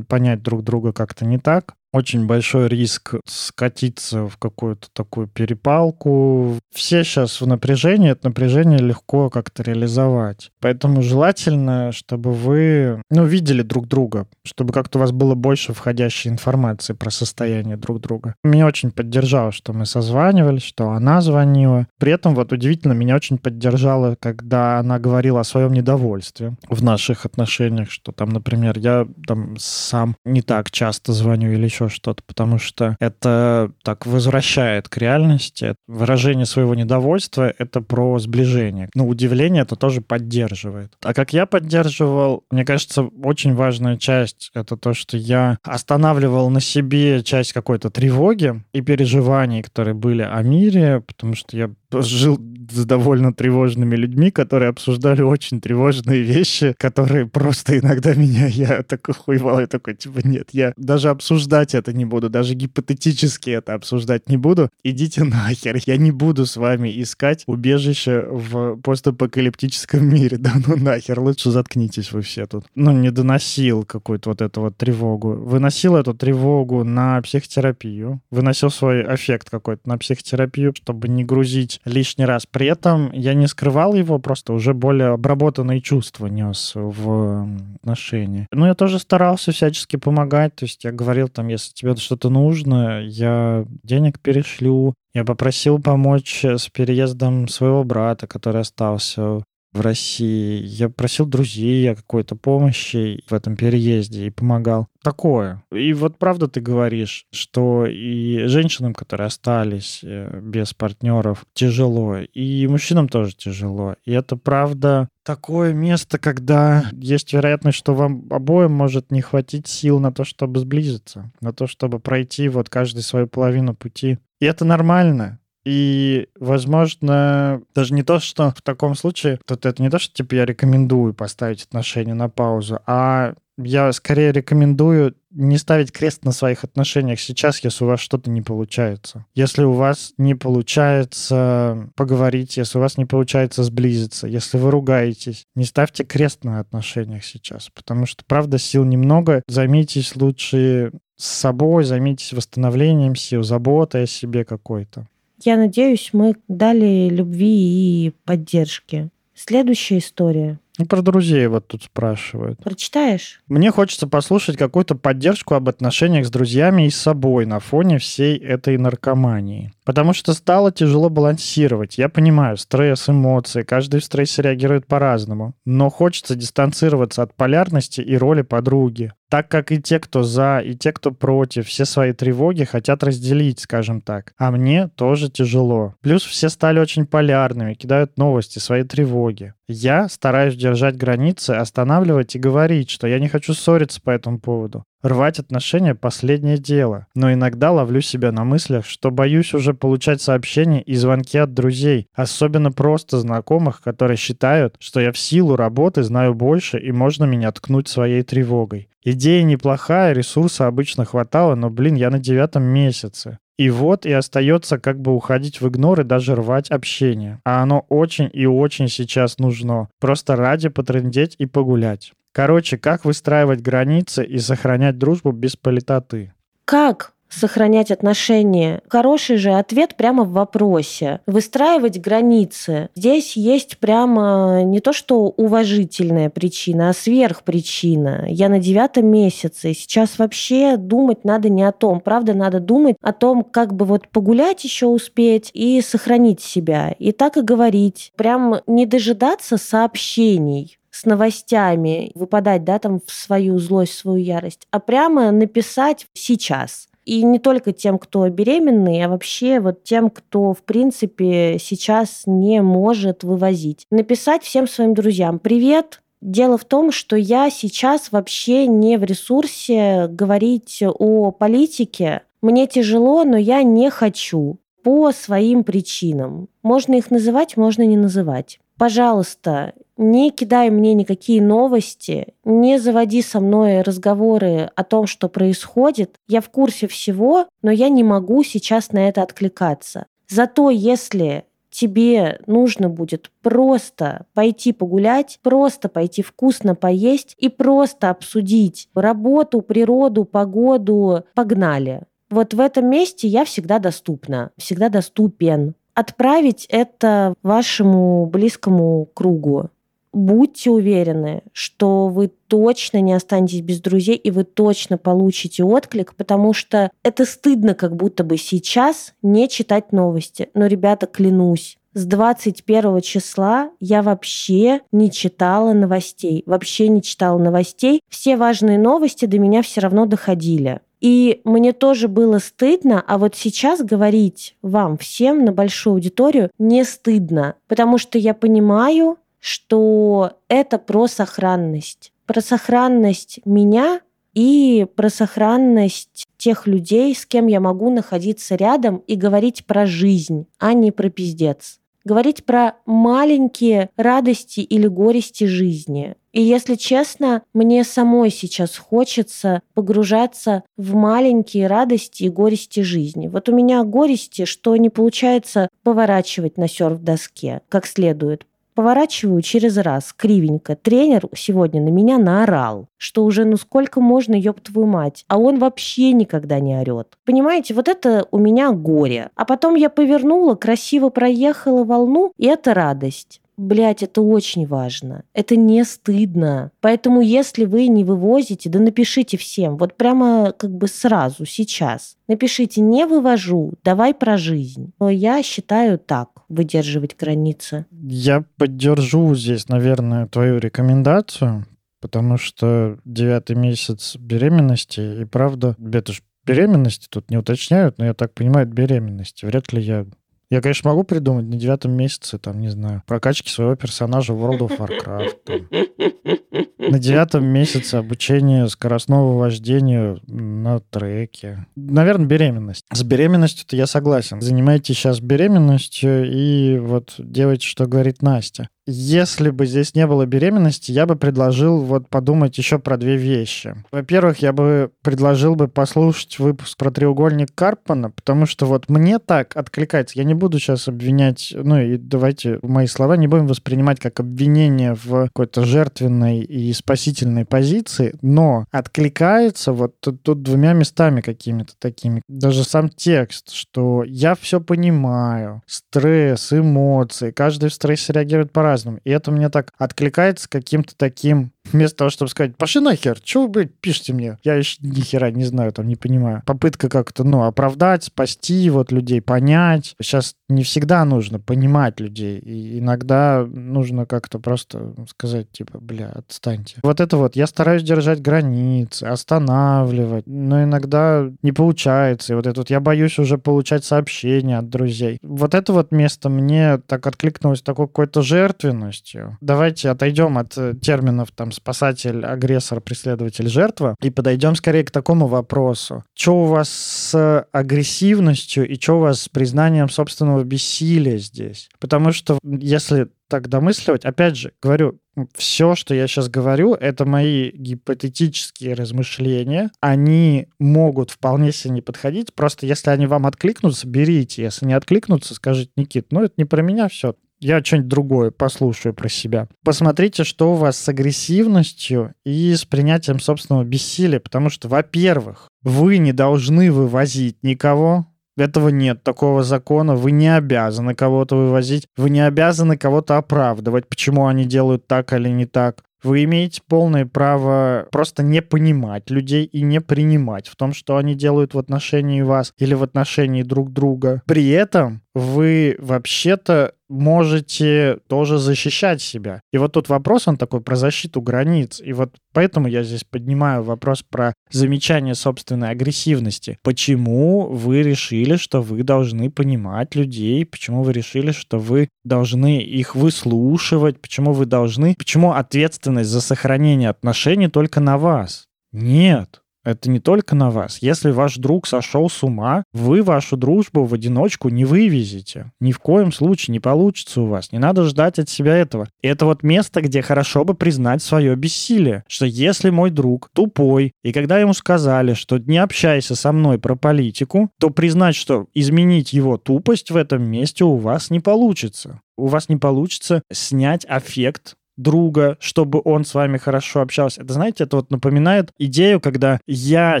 [0.08, 6.58] понять друг друга как-то не так очень большой риск скатиться в какую-то такую перепалку.
[6.72, 10.50] Все сейчас в напряжении, это напряжение легко как-то реализовать.
[10.60, 16.30] Поэтому желательно, чтобы вы ну, видели друг друга, чтобы как-то у вас было больше входящей
[16.30, 18.34] информации про состояние друг друга.
[18.42, 21.86] Меня очень поддержало, что мы созванивались, что она звонила.
[21.98, 27.26] При этом вот удивительно, меня очень поддержало, когда она говорила о своем недовольстве в наших
[27.26, 32.22] отношениях, что там, например, я там сам не так часто звоню или еще еще что-то,
[32.26, 35.74] потому что это так возвращает к реальности.
[35.86, 38.88] Выражение своего недовольства— это про сближение.
[38.94, 40.92] Но удивление это тоже поддерживает.
[41.02, 46.60] А как я поддерживал, мне кажется, очень важная часть— это то, что я останавливал на
[46.60, 51.70] себе часть какой-то тревоги и переживаний, которые были о мире, потому что я
[52.00, 52.38] жил
[52.72, 59.14] с довольно тревожными людьми, которые обсуждали очень тревожные вещи, которые просто иногда меня, я такой
[59.14, 64.28] хуевал, я такой, типа, нет, я даже обсуждать это не буду, даже гипотетически это обсуждать
[64.28, 64.70] не буду.
[64.82, 71.20] Идите нахер, я не буду с вами искать убежище в постапокалиптическом мире, да ну нахер,
[71.20, 72.64] лучше заткнитесь вы все тут.
[72.74, 75.32] Ну, не доносил какую-то вот эту вот тревогу.
[75.32, 82.24] Выносил эту тревогу на психотерапию, выносил свой эффект какой-то на психотерапию, чтобы не грузить лишний
[82.24, 82.46] раз.
[82.46, 87.48] При этом я не скрывал его, просто уже более обработанные чувства нес в
[87.82, 88.46] отношения.
[88.52, 93.02] Ну, я тоже старался всячески помогать, то есть я говорил там, если тебе что-то нужно,
[93.02, 99.42] я денег перешлю, я попросил помочь с переездом своего брата, который остался
[99.72, 100.62] в России.
[100.64, 104.88] Я просил друзей о какой-то помощи в этом переезде и помогал.
[105.02, 105.64] Такое.
[105.72, 112.66] И вот правда ты говоришь, что и женщинам, которые остались э, без партнеров, тяжело, и
[112.68, 113.96] мужчинам тоже тяжело.
[114.04, 119.98] И это правда такое место, когда есть вероятность, что вам обоим может не хватить сил
[119.98, 124.18] на то, чтобы сблизиться, на то, чтобы пройти вот каждый свою половину пути.
[124.40, 125.38] И это нормально.
[125.64, 130.34] И, возможно, даже не то, что в таком случае, тут это не то, что типа
[130.34, 136.64] я рекомендую поставить отношения на паузу, а я скорее рекомендую не ставить крест на своих
[136.64, 139.26] отношениях сейчас, если у вас что-то не получается.
[139.34, 145.44] Если у вас не получается поговорить, если у вас не получается сблизиться, если вы ругаетесь,
[145.54, 149.42] не ставьте крест на отношениях сейчас, потому что, правда, сил немного.
[149.48, 155.06] Займитесь лучше с собой, займитесь восстановлением сил, заботой о себе какой-то.
[155.44, 159.10] Я надеюсь, мы дали любви и поддержки.
[159.34, 160.58] Следующая история.
[160.78, 162.58] Ну, про друзей вот тут спрашивают.
[162.62, 163.42] Прочитаешь?
[163.46, 168.38] Мне хочется послушать какую-то поддержку об отношениях с друзьями и с собой на фоне всей
[168.38, 169.72] этой наркомании.
[169.84, 171.98] Потому что стало тяжело балансировать.
[171.98, 175.54] Я понимаю, стресс, эмоции, каждый в стрессе реагирует по-разному.
[175.64, 179.12] Но хочется дистанцироваться от полярности и роли подруги.
[179.28, 183.60] Так как и те, кто за, и те, кто против, все свои тревоги хотят разделить,
[183.60, 184.34] скажем так.
[184.36, 185.94] А мне тоже тяжело.
[186.02, 189.54] Плюс все стали очень полярными, кидают новости, свои тревоги.
[189.68, 194.84] Я стараюсь держать границы, останавливать и говорить, что я не хочу ссориться по этому поводу.
[195.02, 197.06] Рвать отношения— последнее дело.
[197.16, 202.06] Но иногда ловлю себя на мыслях, что боюсь уже получать сообщения и звонки от друзей,
[202.14, 207.50] особенно просто знакомых, которые считают, что я в силу работы знаю больше и можно меня
[207.50, 208.88] ткнуть своей тревогой.
[209.04, 213.38] Идея неплохая, ресурса обычно хватало, но, блин, я на девятом месяце.
[213.58, 217.40] И вот и остается как бы уходить в игнор и даже рвать общение.
[217.44, 219.88] А оно очень и очень сейчас нужно.
[220.00, 222.12] Просто ради потрындеть и погулять.
[222.32, 226.32] Короче, как выстраивать границы и сохранять дружбу без политоты?
[226.64, 228.80] Как сохранять отношения?
[228.88, 231.20] Хороший же ответ прямо в вопросе.
[231.26, 232.88] Выстраивать границы.
[232.94, 238.26] Здесь есть прямо не то, что уважительная причина, а сверхпричина.
[238.28, 242.00] Я на девятом месяце, и сейчас вообще думать надо не о том.
[242.00, 246.94] Правда, надо думать о том, как бы вот погулять еще успеть и сохранить себя.
[246.98, 248.12] И так и говорить.
[248.16, 254.68] Прям не дожидаться сообщений с новостями, выпадать, да, там в свою злость, в свою ярость,
[254.70, 256.88] а прямо написать сейчас.
[257.04, 262.62] И не только тем, кто беременный, а вообще вот тем, кто, в принципе, сейчас не
[262.62, 263.86] может вывозить.
[263.90, 270.06] Написать всем своим друзьям «Привет, Дело в том, что я сейчас вообще не в ресурсе
[270.06, 272.22] говорить о политике.
[272.40, 276.48] Мне тяжело, но я не хочу по своим причинам.
[276.62, 278.60] Можно их называть, можно не называть.
[278.78, 286.16] Пожалуйста, не кидай мне никакие новости, не заводи со мной разговоры о том, что происходит.
[286.28, 290.06] Я в курсе всего, но я не могу сейчас на это откликаться.
[290.28, 298.88] Зато если тебе нужно будет просто пойти погулять, просто пойти вкусно поесть и просто обсудить
[298.94, 302.02] работу, природу, погоду, погнали.
[302.30, 305.74] Вот в этом месте я всегда доступна, всегда доступен.
[305.94, 309.68] Отправить это вашему близкому кругу
[310.12, 316.52] будьте уверены, что вы точно не останетесь без друзей, и вы точно получите отклик, потому
[316.52, 320.50] что это стыдно как будто бы сейчас не читать новости.
[320.54, 326.42] Но, ребята, клянусь, с 21 числа я вообще не читала новостей.
[326.46, 328.00] Вообще не читала новостей.
[328.08, 330.80] Все важные новости до меня все равно доходили.
[331.02, 336.84] И мне тоже было стыдно, а вот сейчас говорить вам всем на большую аудиторию не
[336.84, 342.12] стыдно, потому что я понимаю, что это про сохранность.
[342.26, 344.00] Про сохранность меня
[344.34, 350.46] и про сохранность тех людей, с кем я могу находиться рядом и говорить про жизнь,
[350.60, 351.80] а не про пиздец.
[352.04, 356.16] говорить про маленькие радости или горести жизни.
[356.32, 363.28] И если честно, мне самой сейчас хочется погружаться в маленькие радости и горести жизни.
[363.28, 368.46] Вот у меня горести, что не получается поворачивать на серф-доске как следует.
[368.74, 370.76] Поворачиваю через раз, кривенько.
[370.76, 375.24] Тренер сегодня на меня наорал, что уже ну сколько можно, ёб твою мать.
[375.28, 377.18] А он вообще никогда не орет.
[377.26, 379.28] Понимаете, вот это у меня горе.
[379.34, 383.41] А потом я повернула, красиво проехала волну, и это радость.
[383.56, 385.24] Блять, это очень важно.
[385.34, 386.72] Это не стыдно.
[386.80, 389.76] Поэтому, если вы не вывозите, да напишите всем.
[389.76, 392.16] Вот прямо как бы сразу, сейчас.
[392.28, 394.92] Напишите «не вывожу, давай про жизнь».
[394.98, 397.86] Но я считаю так, выдерживать границы.
[397.90, 401.66] Я поддержу здесь, наверное, твою рекомендацию,
[402.00, 408.14] потому что девятый месяц беременности, и правда, это же беременности тут не уточняют, но я
[408.14, 409.44] так понимаю, беременности.
[409.44, 410.06] Вряд ли я
[410.52, 414.58] я, конечно, могу придумать на девятом месяце, там, не знаю, прокачки своего персонажа в World
[414.58, 415.36] of Warcraft.
[415.46, 416.90] Там.
[416.90, 421.66] На девятом месяце обучение скоростного вождения на треке.
[421.74, 422.84] Наверное, беременность.
[422.92, 424.42] С беременностью-то я согласен.
[424.42, 428.68] Занимайтесь сейчас беременностью и вот делайте, что говорит Настя.
[428.86, 433.76] Если бы здесь не было беременности, я бы предложил вот подумать еще про две вещи.
[433.92, 439.56] Во-первых, я бы предложил бы послушать выпуск про треугольник Карпана, потому что вот мне так
[439.56, 440.18] откликается.
[440.18, 444.94] Я не буду сейчас обвинять, ну и давайте мои слова не будем воспринимать как обвинение
[444.94, 452.22] в какой-то жертвенной и спасительной позиции, но откликается вот тут, тут двумя местами какими-то такими.
[452.26, 459.00] Даже сам текст, что я все понимаю, стресс, эмоции, каждый в стрессе реагирует по по-разному.
[459.04, 463.48] И это мне так откликается каким-то таким Вместо того, чтобы сказать, пошли нахер, что вы,
[463.48, 464.38] блядь, пишете мне?
[464.42, 466.42] Я еще ни хера не знаю, там, не понимаю.
[466.44, 469.94] Попытка как-то, ну, оправдать, спасти вот людей, понять.
[470.00, 472.38] Сейчас не всегда нужно понимать людей.
[472.38, 476.76] И иногда нужно как-то просто сказать, типа, бля, отстаньте.
[476.82, 482.32] Вот это вот, я стараюсь держать границы, останавливать, но иногда не получается.
[482.32, 485.18] И вот это вот, я боюсь уже получать сообщения от друзей.
[485.22, 489.38] Вот это вот место мне так откликнулось такой какой-то жертвенностью.
[489.40, 493.96] Давайте отойдем от э, терминов там спасатель, агрессор, преследователь, жертва.
[494.02, 496.04] И подойдем скорее к такому вопросу.
[496.14, 501.68] Что у вас с агрессивностью и что у вас с признанием собственного бессилия здесь?
[501.78, 504.98] Потому что если так домысливать, опять же, говорю,
[505.34, 509.70] все, что я сейчас говорю, это мои гипотетические размышления.
[509.80, 512.34] Они могут вполне себе не подходить.
[512.34, 514.42] Просто если они вам откликнутся, берите.
[514.42, 518.94] Если не откликнутся, скажите, Никит, ну это не про меня все я что-нибудь другое послушаю
[518.94, 519.48] про себя.
[519.64, 525.98] Посмотрите, что у вас с агрессивностью и с принятием собственного бессилия, потому что, во-первых, вы
[525.98, 529.94] не должны вывозить никого, этого нет, такого закона.
[529.94, 531.86] Вы не обязаны кого-то вывозить.
[531.96, 535.82] Вы не обязаны кого-то оправдывать, почему они делают так или не так.
[536.02, 541.14] Вы имеете полное право просто не понимать людей и не принимать в том, что они
[541.14, 544.22] делают в отношении вас или в отношении друг друга.
[544.26, 549.40] При этом вы вообще-то можете тоже защищать себя.
[549.52, 551.80] И вот тут вопрос, он такой про защиту границ.
[551.84, 556.58] И вот поэтому я здесь поднимаю вопрос про замечание собственной агрессивности.
[556.62, 560.44] Почему вы решили, что вы должны понимать людей?
[560.44, 564.00] Почему вы решили, что вы должны их выслушивать?
[564.00, 564.94] Почему вы должны...
[564.96, 568.44] Почему ответственность за сохранение отношений только на вас?
[568.72, 569.41] Нет.
[569.64, 570.78] Это не только на вас.
[570.80, 575.52] Если ваш друг сошел с ума, вы вашу дружбу в одиночку не вывезете.
[575.60, 577.52] Ни в коем случае не получится у вас.
[577.52, 578.88] Не надо ждать от себя этого.
[579.02, 582.04] И это вот место, где хорошо бы признать свое бессилие.
[582.08, 586.74] Что если мой друг тупой, и когда ему сказали, что не общайся со мной про
[586.74, 592.26] политику, то признать, что изменить его тупость в этом месте у вас не получится у
[592.26, 597.22] вас не получится снять аффект друга, чтобы он с вами хорошо общался.
[597.22, 600.00] Это, знаете, это вот напоминает идею, когда я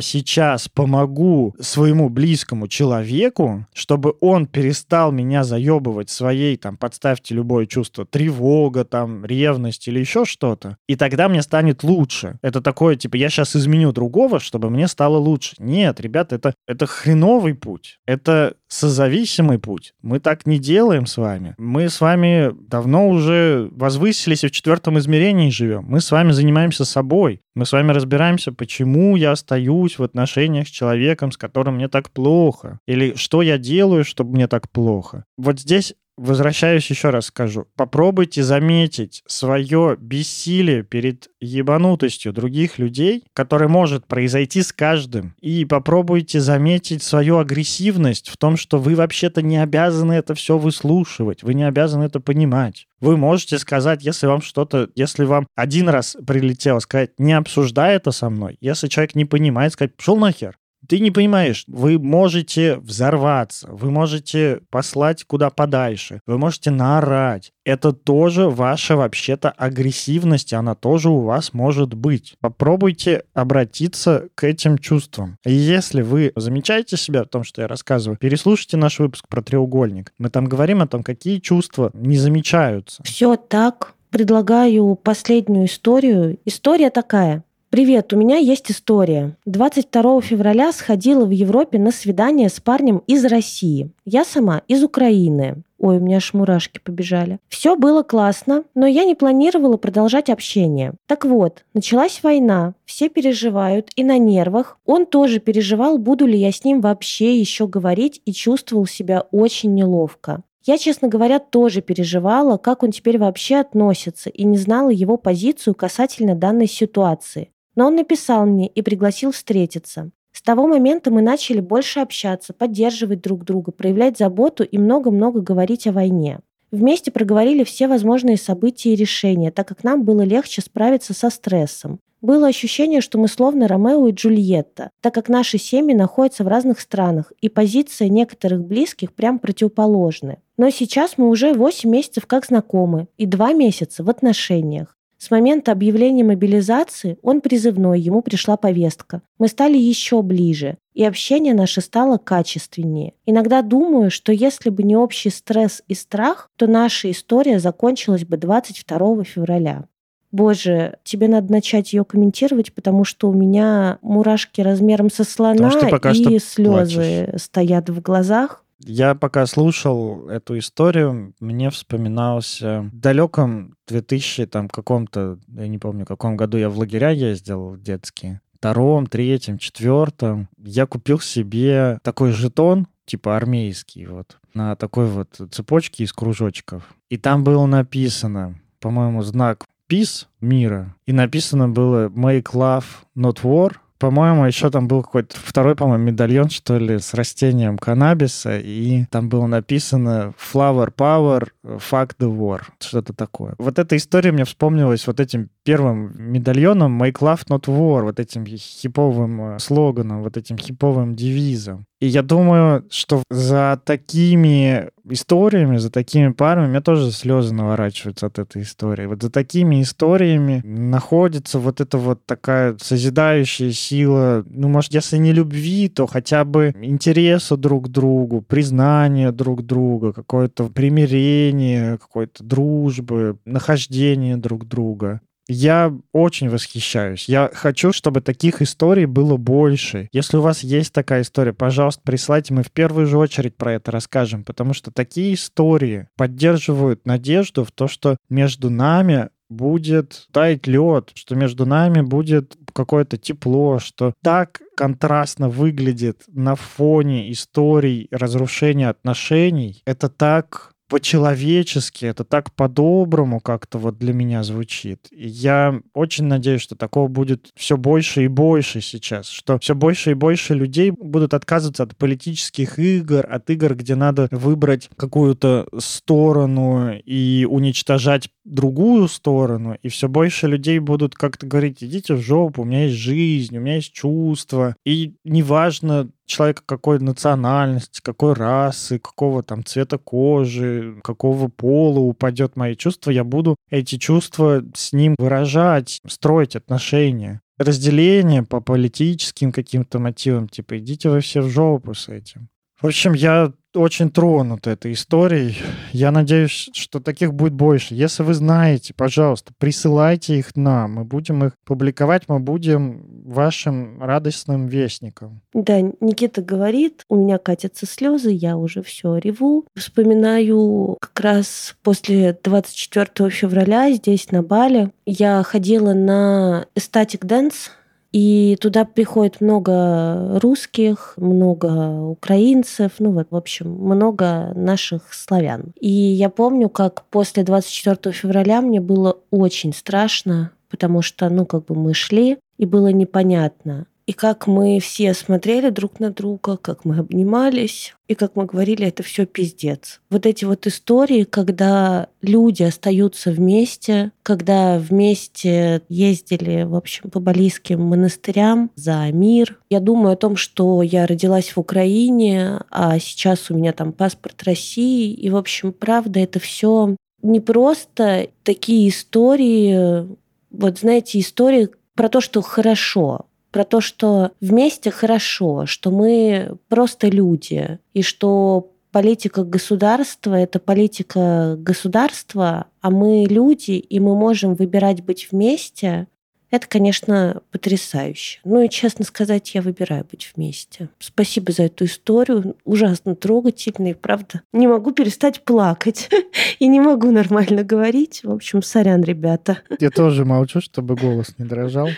[0.00, 8.04] сейчас помогу своему близкому человеку, чтобы он перестал меня заебывать своей, там, подставьте любое чувство,
[8.04, 12.38] тревога, там, ревность или еще что-то, и тогда мне станет лучше.
[12.42, 15.54] Это такое, типа, я сейчас изменю другого, чтобы мне стало лучше.
[15.58, 17.98] Нет, ребята, это, это хреновый путь.
[18.06, 19.94] Это созависимый путь.
[20.02, 21.54] Мы так не делаем с вами.
[21.58, 25.86] Мы с вами давно уже возвысились и в четвертом измерении живем.
[25.88, 27.40] Мы с вами занимаемся собой.
[27.56, 32.10] Мы с вами разбираемся, почему я остаюсь в отношениях с человеком, с которым мне так
[32.12, 32.78] плохо.
[32.86, 35.24] Или что я делаю, чтобы мне так плохо.
[35.36, 37.66] Вот здесь возвращаюсь еще раз скажу.
[37.76, 45.34] Попробуйте заметить свое бессилие перед ебанутостью других людей, которое может произойти с каждым.
[45.40, 51.42] И попробуйте заметить свою агрессивность в том, что вы вообще-то не обязаны это все выслушивать,
[51.42, 52.86] вы не обязаны это понимать.
[53.00, 58.12] Вы можете сказать, если вам что-то, если вам один раз прилетело, сказать, не обсуждай это
[58.12, 58.56] со мной.
[58.60, 60.56] Если человек не понимает, сказать, пошел нахер.
[60.88, 67.52] Ты не понимаешь, вы можете взорваться, вы можете послать куда подальше, вы можете наорать.
[67.64, 72.34] Это тоже ваша вообще-то агрессивность, она тоже у вас может быть.
[72.40, 75.36] Попробуйте обратиться к этим чувствам.
[75.46, 80.12] И если вы замечаете себя в том, что я рассказываю, переслушайте наш выпуск про треугольник.
[80.18, 83.02] Мы там говорим о том, какие чувства не замечаются.
[83.04, 83.94] Все так.
[84.10, 86.38] Предлагаю последнюю историю.
[86.44, 87.44] История такая.
[87.72, 89.34] Привет, у меня есть история.
[89.46, 93.88] 22 февраля сходила в Европе на свидание с парнем из России.
[94.04, 95.62] Я сама из Украины.
[95.78, 97.38] Ой, у меня аж мурашки побежали.
[97.48, 100.92] Все было классно, но я не планировала продолжать общение.
[101.06, 104.76] Так вот, началась война, все переживают и на нервах.
[104.84, 109.72] Он тоже переживал, буду ли я с ним вообще еще говорить и чувствовал себя очень
[109.72, 110.42] неловко.
[110.64, 115.74] Я, честно говоря, тоже переживала, как он теперь вообще относится, и не знала его позицию
[115.74, 117.48] касательно данной ситуации.
[117.74, 120.10] Но он написал мне и пригласил встретиться.
[120.32, 125.86] С того момента мы начали больше общаться, поддерживать друг друга, проявлять заботу и много-много говорить
[125.86, 126.40] о войне.
[126.70, 132.00] Вместе проговорили все возможные события и решения, так как нам было легче справиться со стрессом.
[132.22, 136.80] Было ощущение, что мы словно Ромео и Джульетта, так как наши семьи находятся в разных
[136.80, 140.38] странах, и позиция некоторых близких прям противоположны.
[140.56, 144.96] Но сейчас мы уже 8 месяцев как знакомы и 2 месяца в отношениях.
[145.22, 149.22] С момента объявления мобилизации он призывной, ему пришла повестка.
[149.38, 153.14] Мы стали еще ближе, и общение наше стало качественнее.
[153.24, 158.36] Иногда думаю, что если бы не общий стресс и страх, то наша история закончилась бы
[158.36, 159.84] 22 февраля.
[160.32, 165.70] Боже, тебе надо начать ее комментировать, потому что у меня мурашки размером со слона
[166.12, 167.42] и слезы плачешь.
[167.42, 168.64] стоят в глазах.
[168.84, 176.04] Я пока слушал эту историю, мне вспоминался в далеком 2000 там каком-то, я не помню,
[176.04, 182.86] каком году я в лагеря ездил детские, втором, третьем, четвертом, я купил себе такой жетон,
[183.04, 186.82] типа армейский, вот, на такой вот цепочке из кружочков.
[187.08, 190.94] И там было написано, по-моему, знак peace мира.
[191.06, 192.84] И написано было make love,
[193.16, 193.74] not war.
[194.02, 199.28] По-моему, еще там был какой-то второй, по-моему, медальон, что ли, с растением каннабиса, и там
[199.28, 203.54] было написано «Flower Power, Fuck the War», что-то такое.
[203.58, 208.44] Вот эта история мне вспомнилась вот этим первым медальоном «Make Love Not War», вот этим
[208.46, 211.86] хиповым э, слоганом, вот этим хиповым девизом.
[212.02, 218.26] И я думаю, что за такими историями, за такими парами, у меня тоже слезы наворачиваются
[218.26, 219.06] от этой истории.
[219.06, 225.32] Вот за такими историями находится вот эта вот такая созидающая сила, ну, может, если не
[225.32, 233.38] любви, то хотя бы интереса друг к другу, признания друг друга, какое-то примирение, какой-то дружбы,
[233.44, 235.20] нахождение друг друга.
[235.48, 237.28] Я очень восхищаюсь.
[237.28, 240.08] Я хочу, чтобы таких историй было больше.
[240.12, 242.54] Если у вас есть такая история, пожалуйста, присылайте.
[242.54, 247.72] Мы в первую же очередь про это расскажем, потому что такие истории поддерживают надежду в
[247.72, 254.62] то, что между нами будет таять лед, что между нами будет какое-то тепло, что так
[254.76, 259.82] контрастно выглядит на фоне историй разрушения отношений.
[259.84, 265.08] Это так по-человечески, это так по-доброму как-то вот для меня звучит.
[265.10, 270.10] И я очень надеюсь, что такого будет все больше и больше сейчас, что все больше
[270.10, 276.92] и больше людей будут отказываться от политических игр, от игр, где надо выбрать какую-то сторону
[277.06, 282.64] и уничтожать другую сторону, и все больше людей будут как-то говорить, идите в жопу, у
[282.66, 289.42] меня есть жизнь, у меня есть чувства, и неважно, человека какой национальности, какой расы, какого
[289.42, 296.00] там цвета кожи, какого пола упадет мои чувства, я буду эти чувства с ним выражать,
[296.06, 297.40] строить отношения.
[297.58, 302.48] Разделение по политическим каким-то мотивам, типа идите вы все в жопу с этим.
[302.82, 305.56] В общем, я очень тронут этой историей.
[305.92, 307.94] Я надеюсь, что таких будет больше.
[307.94, 310.94] Если вы знаете, пожалуйста, присылайте их нам.
[310.94, 315.42] Мы будем их публиковать, мы будем вашим радостным вестником.
[315.54, 319.64] Да, Никита говорит, у меня катятся слезы, я уже все реву.
[319.76, 324.90] Вспоминаю как раз после 24 февраля здесь на Бали.
[325.06, 327.70] Я ходила на Static Dance,
[328.12, 335.72] И туда приходит много русских, много украинцев, ну вот, в общем, много наших славян.
[335.80, 341.64] И я помню, как после 24 февраля мне было очень страшно, потому что, ну, как
[341.66, 346.84] бы мы шли, и было непонятно, и как мы все смотрели друг на друга, как
[346.84, 350.00] мы обнимались, и как мы говорили, это все пиздец.
[350.10, 357.80] Вот эти вот истории, когда люди остаются вместе, когда вместе ездили, в общем, по балийским
[357.80, 359.60] монастырям за мир.
[359.70, 364.42] Я думаю о том, что я родилась в Украине, а сейчас у меня там паспорт
[364.42, 365.12] России.
[365.12, 370.06] И, в общем, правда, это все не просто такие истории,
[370.50, 377.08] вот знаете, истории про то, что хорошо, про то, что вместе хорошо, что мы просто
[377.08, 385.02] люди, и что политика государства— это политика государства, а мы люди, и мы можем выбирать
[385.02, 386.08] быть вместе,
[386.52, 388.40] это, конечно, потрясающе.
[388.44, 390.90] Ну и, честно сказать, я выбираю быть вместе.
[390.98, 392.56] Спасибо за эту историю.
[392.66, 394.42] Ужасно трогательный, правда.
[394.52, 396.10] Не могу перестать плакать.
[396.58, 398.20] И не могу нормально говорить.
[398.22, 399.60] В общем, сорян, ребята.
[399.80, 401.88] Я тоже молчу, чтобы голос не дрожал.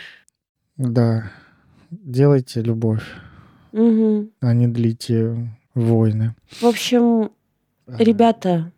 [0.76, 1.32] Да,
[2.02, 3.04] делайте любовь,
[3.72, 4.28] угу.
[4.40, 6.34] а не длите войны.
[6.60, 7.30] В общем,
[7.86, 8.72] ребята,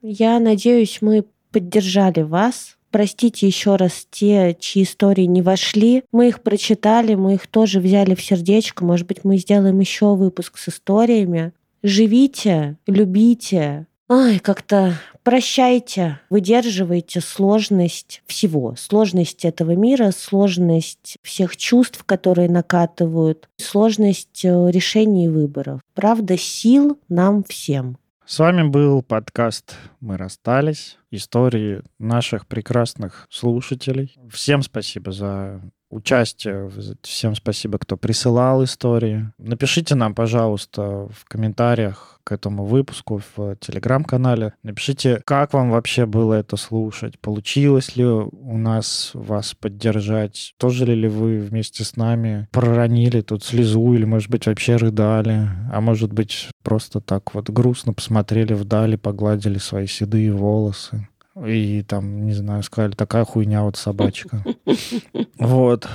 [0.00, 2.76] я надеюсь, мы поддержали вас.
[2.90, 6.04] Простите еще раз те, чьи истории не вошли.
[6.12, 8.84] Мы их прочитали, мы их тоже взяли в сердечко.
[8.84, 11.52] Может быть, мы сделаем еще выпуск с историями.
[11.82, 14.92] Живите, любите, Ай, как-то
[15.22, 25.26] прощайте, выдерживайте сложность всего, сложность этого мира, сложность всех чувств, которые накатывают, сложность э, решений
[25.26, 25.80] и выборов.
[25.94, 27.96] Правда, сил нам всем.
[28.24, 30.96] С вами был подкаст «Мы расстались».
[31.10, 34.14] Истории наших прекрасных слушателей.
[34.30, 35.60] Всем спасибо за
[35.92, 36.70] участие.
[37.02, 39.30] Всем спасибо, кто присылал истории.
[39.38, 44.54] Напишите нам, пожалуйста, в комментариях к этому выпуску в телеграм-канале.
[44.62, 47.18] Напишите, как вам вообще было это слушать.
[47.18, 50.54] Получилось ли у нас вас поддержать?
[50.56, 55.48] Тоже ли вы вместе с нами проронили тут слезу или, может быть, вообще рыдали?
[55.72, 62.26] А может быть, просто так вот грустно посмотрели вдали, погладили свои седые волосы и там,
[62.26, 64.44] не знаю, сказали, такая хуйня вот собачка.
[65.38, 65.88] Вот.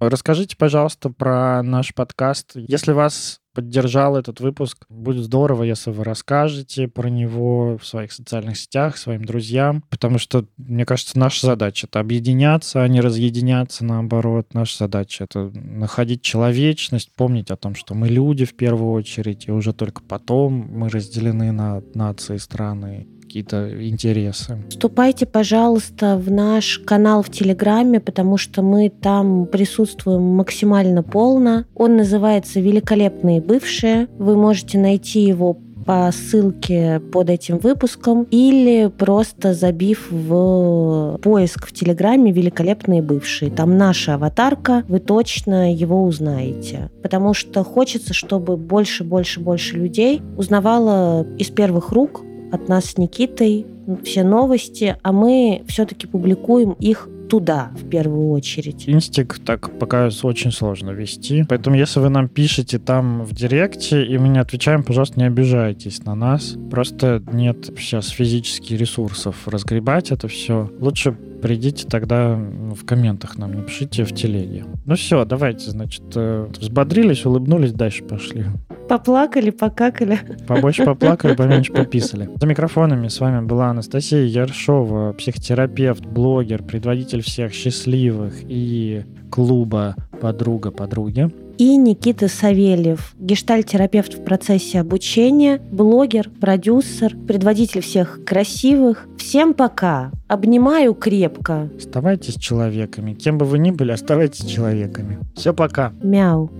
[0.00, 2.52] Расскажите, пожалуйста, про наш подкаст.
[2.54, 8.56] Если вас поддержал этот выпуск, будет здорово, если вы расскажете про него в своих социальных
[8.56, 14.54] сетях, своим друзьям, потому что, мне кажется, наша задача— это объединяться, а не разъединяться, наоборот.
[14.54, 19.50] Наша задача— это находить человечность, помнить о том, что мы люди в первую очередь, и
[19.50, 24.56] уже только потом мы разделены на нации, страны какие-то интересы.
[24.70, 31.64] Вступайте, пожалуйста, в наш канал в Телеграме, потому что мы там присутствуем максимально полно.
[31.74, 34.08] Он называется «Великолепные бывшие».
[34.18, 41.72] Вы можете найти его по ссылке под этим выпуском или просто забив в поиск в
[41.72, 43.50] Телеграме «Великолепные бывшие».
[43.50, 46.90] Там наша аватарка, вы точно его узнаете.
[47.02, 52.22] Потому что хочется, чтобы больше, больше, больше людей узнавало из первых рук
[52.52, 53.66] от нас с Никитой
[54.04, 58.88] все новости, а мы все-таки публикуем их туда в первую очередь.
[58.88, 61.44] Инстик так пока очень сложно вести.
[61.48, 66.04] Поэтому если вы нам пишете там в директе, и мы не отвечаем, пожалуйста, не обижайтесь
[66.04, 66.56] на нас.
[66.70, 70.70] Просто нет сейчас физических ресурсов разгребать это все.
[70.80, 74.64] Лучше придите тогда в комментах нам, напишите в телеге.
[74.86, 78.46] Ну все, давайте, значит, э, взбодрились, улыбнулись, дальше пошли.
[78.88, 80.18] Поплакали, покакали.
[80.46, 82.30] Побольше поплакали, поменьше пописали.
[82.40, 90.70] За микрофонами с вами была Анастасия Яршова, психотерапевт, блогер, предводитель всех счастливых и клуба «Подруга
[90.70, 99.06] подруги» и Никита Савельев, гештальтерапевт в процессе обучения, блогер, продюсер, предводитель всех красивых.
[99.18, 100.12] Всем пока!
[100.28, 101.68] Обнимаю крепко.
[101.76, 103.14] Оставайтесь человеками.
[103.14, 105.18] Кем бы вы ни были, оставайтесь человеками.
[105.34, 105.92] Все, пока.
[106.02, 106.50] Мяу.